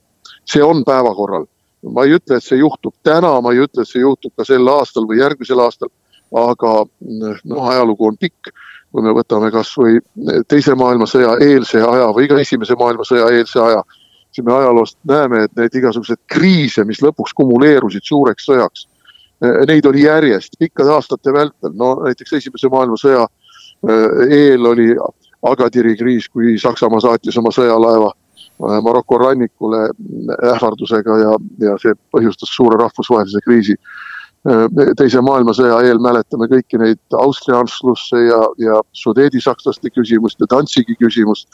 see 0.48 0.64
on 0.64 0.86
päevakorral 0.88 1.46
ma 1.86 2.06
ei 2.06 2.16
ütle, 2.18 2.38
et 2.38 2.46
see 2.46 2.60
juhtub 2.60 2.96
täna, 3.06 3.36
ma 3.42 3.54
ei 3.54 3.64
ütle, 3.66 3.84
et 3.84 3.90
see 3.90 4.02
juhtub 4.02 4.34
ka 4.38 4.46
sel 4.48 4.68
aastal 4.72 5.08
või 5.10 5.22
järgmisel 5.22 5.62
aastal, 5.64 5.92
aga 6.36 6.74
noh, 6.88 7.70
ajalugu 7.74 8.12
on 8.12 8.18
pikk. 8.20 8.54
kui 8.88 9.04
me 9.04 9.12
võtame 9.12 9.50
kasvõi 9.52 10.00
teise 10.48 10.74
maailmasõja 10.80 11.34
eelse 11.44 11.82
aja 11.84 12.06
või 12.16 12.30
ka 12.32 12.38
esimese 12.40 12.74
maailmasõja 12.80 13.26
eelse 13.36 13.60
aja, 13.60 13.82
siis 14.38 14.46
me 14.46 14.54
ajaloost 14.54 14.98
näeme, 15.10 15.44
et 15.48 15.56
need 15.58 15.80
igasugused 15.82 16.22
kriise, 16.30 16.86
mis 16.86 17.02
lõpuks 17.02 17.34
kumuleerusid 17.38 18.06
suureks 18.06 18.46
sõjaks, 18.48 18.86
neid 19.70 19.86
oli 19.86 20.06
järjest 20.06 20.56
pikkade 20.60 20.94
aastate 20.94 21.34
vältel, 21.34 21.74
no 21.78 21.96
näiteks 22.06 22.38
esimese 22.40 22.70
maailmasõja 22.74 23.26
eel 24.30 24.66
oli 24.66 24.94
Agadiri 25.46 25.94
kriis, 25.98 26.26
kui 26.30 26.56
Saksamaa 26.58 27.04
saatis 27.04 27.38
oma 27.38 27.52
sõjalaeva 27.54 28.10
Äh, 28.58 28.82
Maroko 28.82 29.18
rannikule 29.18 29.90
ähvardusega 30.54 31.18
ja, 31.22 31.34
ja 31.62 31.76
see 31.82 31.94
põhjustas 32.14 32.54
suure 32.56 32.80
rahvusvahelise 32.82 33.44
kriisi. 33.46 33.78
Teise 34.96 35.20
maailmasõja 35.26 35.82
eel 35.84 35.98
mäletame 36.00 36.46
kõiki 36.48 36.78
neid 36.80 37.16
Austria 37.20 37.58
Anschlusse 37.60 38.22
ja, 38.30 38.38
ja 38.62 38.78
sudeedisakslaste 38.96 39.92
küsimust 39.92 40.40
ja 40.40 40.48
Danzigi 40.54 40.96
küsimust. 41.02 41.50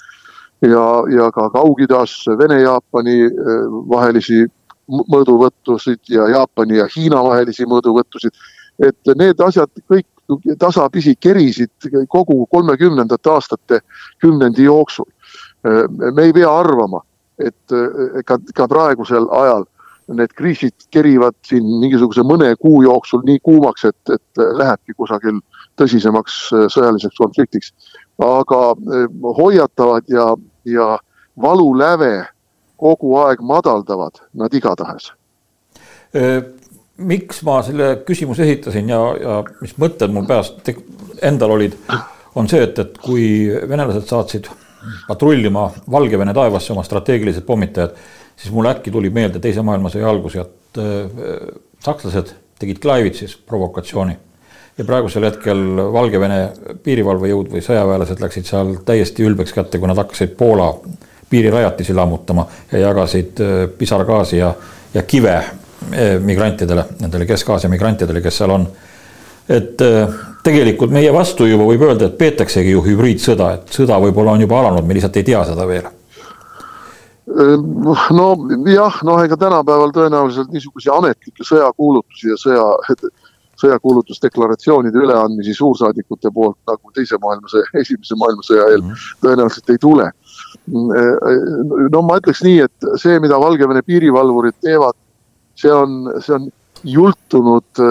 Ja, 0.64 0.86
ja 1.12 1.30
ka 1.32 1.50
Kaug-Idas 1.54 2.16
Vene-Jaapani 2.40 3.18
äh, 3.28 3.64
vahelisi 3.92 4.46
mõõduvõttusid 4.88 6.12
ja 6.12 6.28
Jaapani 6.28 6.82
ja 6.82 6.88
Hiina 6.96 7.24
vahelisi 7.24 7.66
mõõduvõttusid. 7.70 8.32
et 8.84 9.16
need 9.16 9.40
asjad 9.40 9.70
kõik 9.92 10.08
tasapisi 10.60 11.16
kerisid 11.20 11.92
kogu 12.10 12.46
kolmekümnendate 12.52 13.30
aastate 13.30 13.80
kümnendi 14.20 14.64
jooksul 14.64 15.06
me 16.14 16.24
ei 16.24 16.34
pea 16.34 16.50
arvama, 16.60 17.02
et 17.40 17.76
ka, 18.26 18.38
ka 18.56 18.68
praegusel 18.68 19.28
ajal 19.32 19.66
need 20.14 20.34
kriisid 20.36 20.88
kerivad 20.92 21.36
siin 21.48 21.64
mingisuguse 21.80 22.26
mõne 22.28 22.50
kuu 22.60 22.82
jooksul 22.84 23.24
nii 23.24 23.40
kuumaks, 23.44 23.86
et, 23.88 24.12
et 24.12 24.42
lähebki 24.60 24.96
kusagil 25.00 25.40
tõsisemaks 25.80 26.40
sõjaliseks 26.76 27.18
konfliktiks. 27.18 27.72
aga 28.20 28.60
hoiatavad 29.40 30.10
ja, 30.12 30.34
ja 30.66 30.98
valuläve 31.42 32.26
kogu 32.78 33.16
aeg 33.18 33.42
madaldavad 33.42 34.22
nad 34.34 34.54
igatahes. 34.54 35.12
miks 36.98 37.42
ma 37.44 37.62
selle 37.66 38.04
küsimuse 38.06 38.44
esitasin 38.44 38.90
ja, 38.90 39.00
ja 39.22 39.38
mis 39.62 39.74
mõtted 39.82 40.12
mul 40.14 40.28
peas 40.30 40.52
endal 41.22 41.56
olid, 41.56 41.78
on 42.36 42.50
see, 42.50 42.62
et, 42.64 42.80
et 42.80 43.00
kui 43.02 43.26
venelased 43.70 44.06
saatsid 44.10 44.50
patrullima 45.08 45.70
Valgevene 45.92 46.34
taevasse 46.34 46.74
oma 46.74 46.84
strateegilised 46.84 47.46
pommitajad, 47.48 47.96
siis 48.36 48.54
mulle 48.54 48.74
äkki 48.76 48.92
tuli 48.92 49.10
meelde 49.14 49.42
Teise 49.42 49.64
maailmasõja 49.66 50.10
algus 50.10 50.38
ja 50.38 50.46
et 50.46 50.82
äh, 50.82 51.50
sakslased 51.84 52.34
tegid 52.60 52.80
Klaivitsis 52.84 53.36
provokatsiooni. 53.38 54.18
Ja 54.78 54.86
praegusel 54.86 55.28
hetkel 55.28 55.64
Valgevene 55.94 56.40
piirivalvejõud 56.84 57.52
või 57.54 57.64
sõjaväelased 57.66 58.22
läksid 58.24 58.48
seal 58.50 58.76
täiesti 58.86 59.26
ülbeks 59.26 59.54
kätte, 59.54 59.80
kui 59.80 59.90
nad 59.90 60.00
hakkasid 60.02 60.36
Poola 60.38 60.72
piirirajatisi 61.30 61.94
lammutama 61.94 62.46
ja 62.72 62.88
jagasid 62.88 63.42
pisargaasi 63.78 64.38
ja, 64.38 64.54
ja 64.94 65.04
kive 65.04 65.38
migrantidele, 66.24 66.86
nendele 67.02 67.26
Kesk-Aasia 67.28 67.70
migrantidele, 67.70 68.22
kes 68.24 68.38
seal 68.40 68.54
on. 68.54 68.68
et 69.50 69.82
tegelikult 70.44 70.92
meie 70.92 71.12
vastu 71.14 71.46
juba 71.48 71.66
võib 71.68 71.82
öelda, 71.84 72.08
et 72.08 72.18
peetaksegi 72.18 72.72
ju 72.72 72.84
hübriidsõda, 72.86 73.50
et 73.58 73.76
sõda 73.76 73.98
võib-olla 74.00 74.38
on 74.38 74.46
juba 74.46 74.62
alanud, 74.62 74.88
me 74.88 74.96
lihtsalt 74.96 75.20
ei 75.20 75.28
tea 75.28 75.44
seda 75.48 75.68
veel 75.68 75.90
no 77.34 78.30
jah, 78.68 78.98
noh, 79.08 79.22
ega 79.24 79.38
tänapäeval 79.40 79.94
tõenäoliselt 79.96 80.52
niisuguseid 80.54 80.94
ametlikke 80.98 81.46
sõjakuulutusi 81.48 82.34
ja 82.34 82.40
sõja, 82.40 82.66
sõjakuulutusdeklaratsioonide 83.62 84.98
üleandmisi 84.98 85.54
suursaadikute 85.54 86.32
poolt 86.34 86.58
nagu 86.68 86.94
teise 86.96 87.20
maailmasõja, 87.22 87.70
esimese 87.82 88.18
maailmasõja 88.20 88.66
eel 88.72 88.82
mm 88.82 88.90
-hmm. 88.90 89.20
tõenäoliselt 89.26 89.70
ei 89.70 89.78
tule. 89.82 90.12
no 91.92 92.02
ma 92.02 92.18
ütleks 92.18 92.44
nii, 92.44 92.60
et 92.66 92.90
see, 93.02 93.20
mida 93.20 93.40
Valgevene 93.40 93.82
piirivalvurid 93.82 94.56
teevad, 94.62 94.96
see 95.56 95.74
on, 95.74 96.14
see 96.20 96.36
on 96.36 96.50
jultunud 96.84 97.84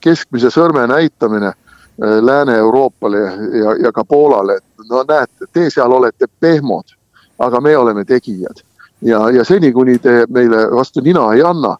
keskmise 0.00 0.50
sõrme 0.50 0.86
näitamine 0.86 1.52
Lääne-Euroopale 1.98 3.18
ja, 3.58 3.74
ja 3.84 3.92
ka 3.92 4.04
Poolale, 4.04 4.56
et 4.56 4.88
no 4.90 5.02
näete, 5.08 5.46
te 5.52 5.70
seal 5.70 5.92
olete 5.92 6.26
pehmod, 6.40 6.94
aga 7.38 7.60
me 7.60 7.76
oleme 7.76 8.04
tegijad 8.04 8.62
ja, 9.02 9.30
ja 9.30 9.44
seni, 9.44 9.72
kuni 9.72 9.98
te 9.98 10.24
meile 10.28 10.66
vastu 10.70 11.02
nina 11.04 11.26
ei 11.34 11.42
anna, 11.42 11.76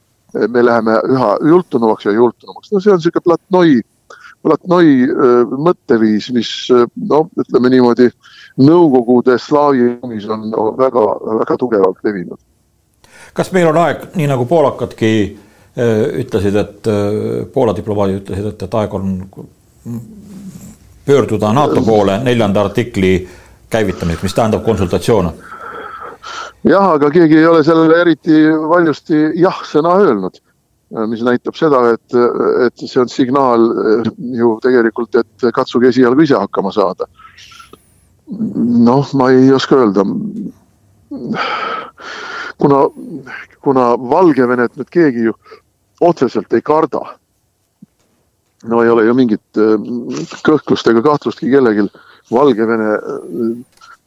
me 0.49 0.65
läheme 0.65 0.99
üha 1.11 1.31
jultunumaks 1.51 2.05
ja 2.07 2.13
jultunumaks. 2.13 2.73
no 2.73 2.81
see 2.81 2.93
on 2.93 3.01
sihuke 3.03 3.21
platnoi, 3.25 3.81
platnoi 4.43 5.09
mõtteviis, 5.69 6.31
mis 6.37 6.53
no 7.11 7.25
ütleme 7.39 7.73
niimoodi, 7.75 8.11
Nõukogude 8.59 9.37
slaavi 9.39 9.85
ruumis 9.87 10.25
on 10.35 10.49
väga-väga 10.79 11.57
tugevalt 11.59 12.01
levinud. 12.03 12.39
kas 13.33 13.53
meil 13.55 13.69
on 13.71 13.77
aeg, 13.85 14.09
nii 14.19 14.27
nagu 14.27 14.47
poolakadki 14.51 15.13
ütlesid, 16.25 16.57
et 16.59 16.89
Poola 17.55 17.75
diplomaadid 17.77 18.23
ütlesid, 18.23 18.49
et, 18.51 18.63
et 18.67 18.75
aeg 18.75 18.95
on 18.99 19.13
pöörduda 21.07 21.53
NATO 21.53 21.83
poole 21.87 22.19
neljanda 22.25 22.65
artikli 22.67 23.29
käivitamiseks, 23.71 24.23
mis 24.23 24.35
tähendab 24.35 24.65
konsultatsioone 24.65 25.33
jah, 26.67 26.93
aga 26.95 27.11
keegi 27.11 27.39
ei 27.39 27.47
ole 27.47 27.63
sellele 27.67 28.01
eriti 28.03 28.43
valjusti 28.71 29.23
jah-sõna 29.39 29.97
öelnud. 30.03 30.41
mis 31.09 31.21
näitab 31.21 31.53
seda, 31.53 31.83
et, 31.93 32.15
et 32.65 32.81
see 32.81 33.01
on 33.03 33.11
signaal 33.13 33.67
ju 34.39 34.55
tegelikult, 34.65 35.19
et 35.21 35.51
katsuge 35.53 35.91
esialgu 35.93 36.25
ise 36.25 36.39
hakkama 36.39 36.73
saada. 36.73 37.07
noh, 38.89 39.13
ma 39.15 39.31
ei 39.31 39.53
oska 39.53 39.77
öelda. 39.77 40.05
kuna, 42.59 42.83
kuna 43.61 43.87
Valgevenet 44.11 44.77
nüüd 44.77 44.91
keegi 44.91 45.29
ju 45.29 45.37
otseselt 46.01 46.53
ei 46.53 46.63
karda. 46.63 47.05
no 48.65 48.83
ei 48.83 48.91
ole 48.91 49.05
ju 49.05 49.15
mingit 49.15 49.63
kõhklust 50.43 50.91
ega 50.91 51.03
kahtlustki 51.03 51.51
kellelgi. 51.51 51.89
Valgevene 52.33 52.99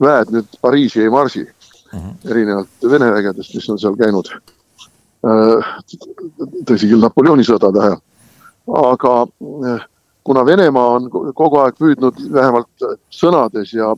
väed 0.02 0.30
nüüd 0.34 0.58
Pariisi 0.62 1.02
ei 1.02 1.10
marsi 1.10 1.48
mm 1.94 2.00
-hmm. 2.00 2.32
erinevalt 2.32 2.90
Vene 2.90 3.12
vägedest, 3.12 3.56
mis 3.56 3.70
on 3.70 3.80
seal 3.80 3.96
käinud. 3.96 4.30
Äh, 5.22 5.74
tõsi 6.66 6.90
küll, 6.90 7.02
Napoleoni 7.02 7.44
sõdade 7.44 7.80
ajal. 7.80 8.00
aga 8.68 9.28
äh, 9.72 9.86
kuna 10.24 10.46
Venemaa 10.46 10.88
on 10.96 11.10
kogu 11.36 11.58
aeg 11.58 11.76
püüdnud 11.80 12.34
vähemalt 12.34 12.86
sõnades 13.10 13.74
ja 13.74 13.96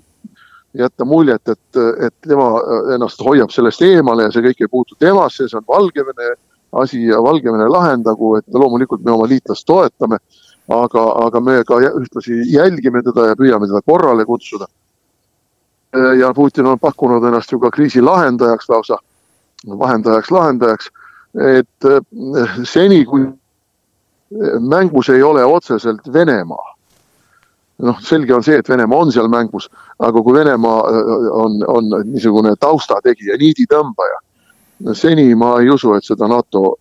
jätta 0.73 1.05
muljet, 1.05 1.49
et, 1.49 1.77
et 1.99 2.13
tema 2.21 2.47
ennast 2.95 3.21
hoiab 3.21 3.51
sellest 3.51 3.81
eemale 3.81 4.23
ja 4.23 4.31
see 4.31 4.41
kõik 4.41 4.61
ei 4.61 4.71
puutu 4.71 4.95
temasse, 4.99 5.47
see 5.47 5.57
on 5.57 5.67
Valgevene 5.67 6.35
asi 6.71 7.03
ja 7.05 7.21
Valgevene 7.21 7.67
lahendagu, 7.69 8.35
et 8.37 8.45
loomulikult 8.47 9.03
me 9.03 9.11
oma 9.11 9.27
liitlast 9.27 9.67
toetame, 9.67 10.17
aga, 10.67 11.03
aga 11.25 11.39
me 11.39 11.63
ka 11.63 11.77
ühtlasi 11.77 12.39
jälgime 12.53 13.03
teda 13.03 13.27
ja 13.27 13.35
püüame 13.35 13.67
teda 13.67 13.81
korrale 13.85 14.25
kutsuda 14.25 14.65
Äh, 14.65 14.82
ja 16.19 16.33
Putin 16.33 16.65
on 16.65 16.79
pakkunud 16.79 17.23
ennast 17.23 17.51
ju 17.51 17.59
ka 17.59 17.71
kriisi 17.71 18.01
lahendajaks 18.01 18.69
lausa, 18.69 18.97
vahendajaks, 19.79 20.31
lahendajaks. 20.31 20.91
et 21.33 21.85
äh, 21.85 22.59
seni, 22.63 23.05
kui 23.05 23.25
mängus 24.59 25.09
ei 25.09 25.23
ole 25.23 25.45
otseselt 25.45 26.13
Venemaa, 26.13 26.75
noh, 27.77 28.01
selge 28.01 28.35
on 28.35 28.43
see, 28.43 28.59
et 28.61 28.69
Venemaa 28.69 28.99
on 28.99 29.11
seal 29.11 29.27
mängus, 29.27 29.69
aga 29.99 30.21
kui 30.21 30.33
Venemaa 30.33 30.83
äh, 30.89 31.31
on, 31.31 31.57
on 31.67 31.89
niisugune 32.11 32.53
taustategija, 32.59 33.37
niiditõmbaja, 33.41 34.19
seni 34.93 35.33
ma 35.35 35.55
ei 35.61 35.73
usu, 35.73 35.95
et 35.97 36.05
seda 36.05 36.29
NATO, 36.29 36.75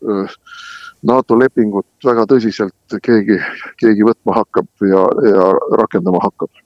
NATO 1.09 1.39
lepingut 1.39 1.87
väga 2.05 2.27
tõsiselt 2.29 3.01
keegi, 3.03 3.39
keegi 3.81 4.05
võtma 4.05 4.37
hakkab 4.43 4.69
ja, 4.89 5.07
ja 5.33 5.49
rakendama 5.81 6.21
hakkab 6.29 6.62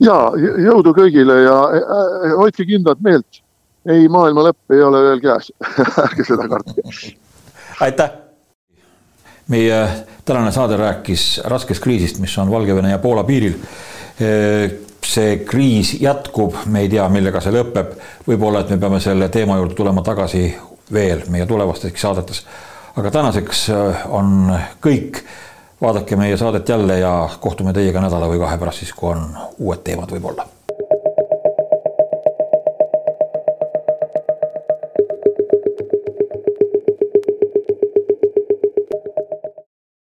ja 0.00 0.16
jõudu 0.64 0.94
kõigile 0.96 1.42
ja 1.44 1.58
äh, 1.74 2.32
hoidke 2.38 2.66
kindlat 2.68 3.00
meelt. 3.04 3.42
ei, 3.88 4.08
maailma 4.08 4.48
lõpp 4.48 4.74
ei 4.74 4.82
ole 4.84 5.02
veel 5.02 5.22
käes 5.22 5.52
ärge 6.06 6.26
seda 6.26 6.48
kartke. 6.48 6.82
aitäh. 7.86 8.10
meie 9.48 9.80
tänane 10.24 10.52
saade 10.52 10.76
rääkis 10.76 11.40
raskest 11.44 11.82
kriisist, 11.82 12.18
mis 12.20 12.38
on 12.38 12.50
Valgevene 12.50 12.90
ja 12.90 12.98
Poola 12.98 13.24
piiril. 13.24 13.54
see 15.08 15.36
kriis 15.46 15.94
jätkub, 16.00 16.54
me 16.66 16.80
ei 16.80 16.88
tea, 16.88 17.08
millega 17.08 17.40
see 17.40 17.52
lõpeb. 17.54 17.94
võib-olla, 18.26 18.60
et 18.60 18.70
me 18.70 18.78
peame 18.78 19.00
selle 19.00 19.28
teema 19.28 19.56
juurde 19.56 19.74
tulema 19.74 20.02
tagasi 20.02 20.54
veel 20.92 21.22
meie 21.30 21.46
tulevastes 21.46 21.92
saadetes. 21.96 22.46
aga 22.96 23.10
tänaseks 23.10 23.68
on 24.10 24.52
kõik 24.82 25.22
vaadake 25.80 26.16
meie 26.16 26.36
saadet 26.36 26.68
jälle 26.68 26.98
ja 26.98 27.28
kohtume 27.40 27.72
teiega 27.72 28.00
nädala 28.00 28.28
või 28.28 28.38
kahe 28.42 28.58
pärast 28.58 28.84
siis, 28.84 28.92
kui 28.92 29.14
on 29.14 29.28
uued 29.58 29.84
teemad 29.84 30.10
võib-olla 30.10 30.46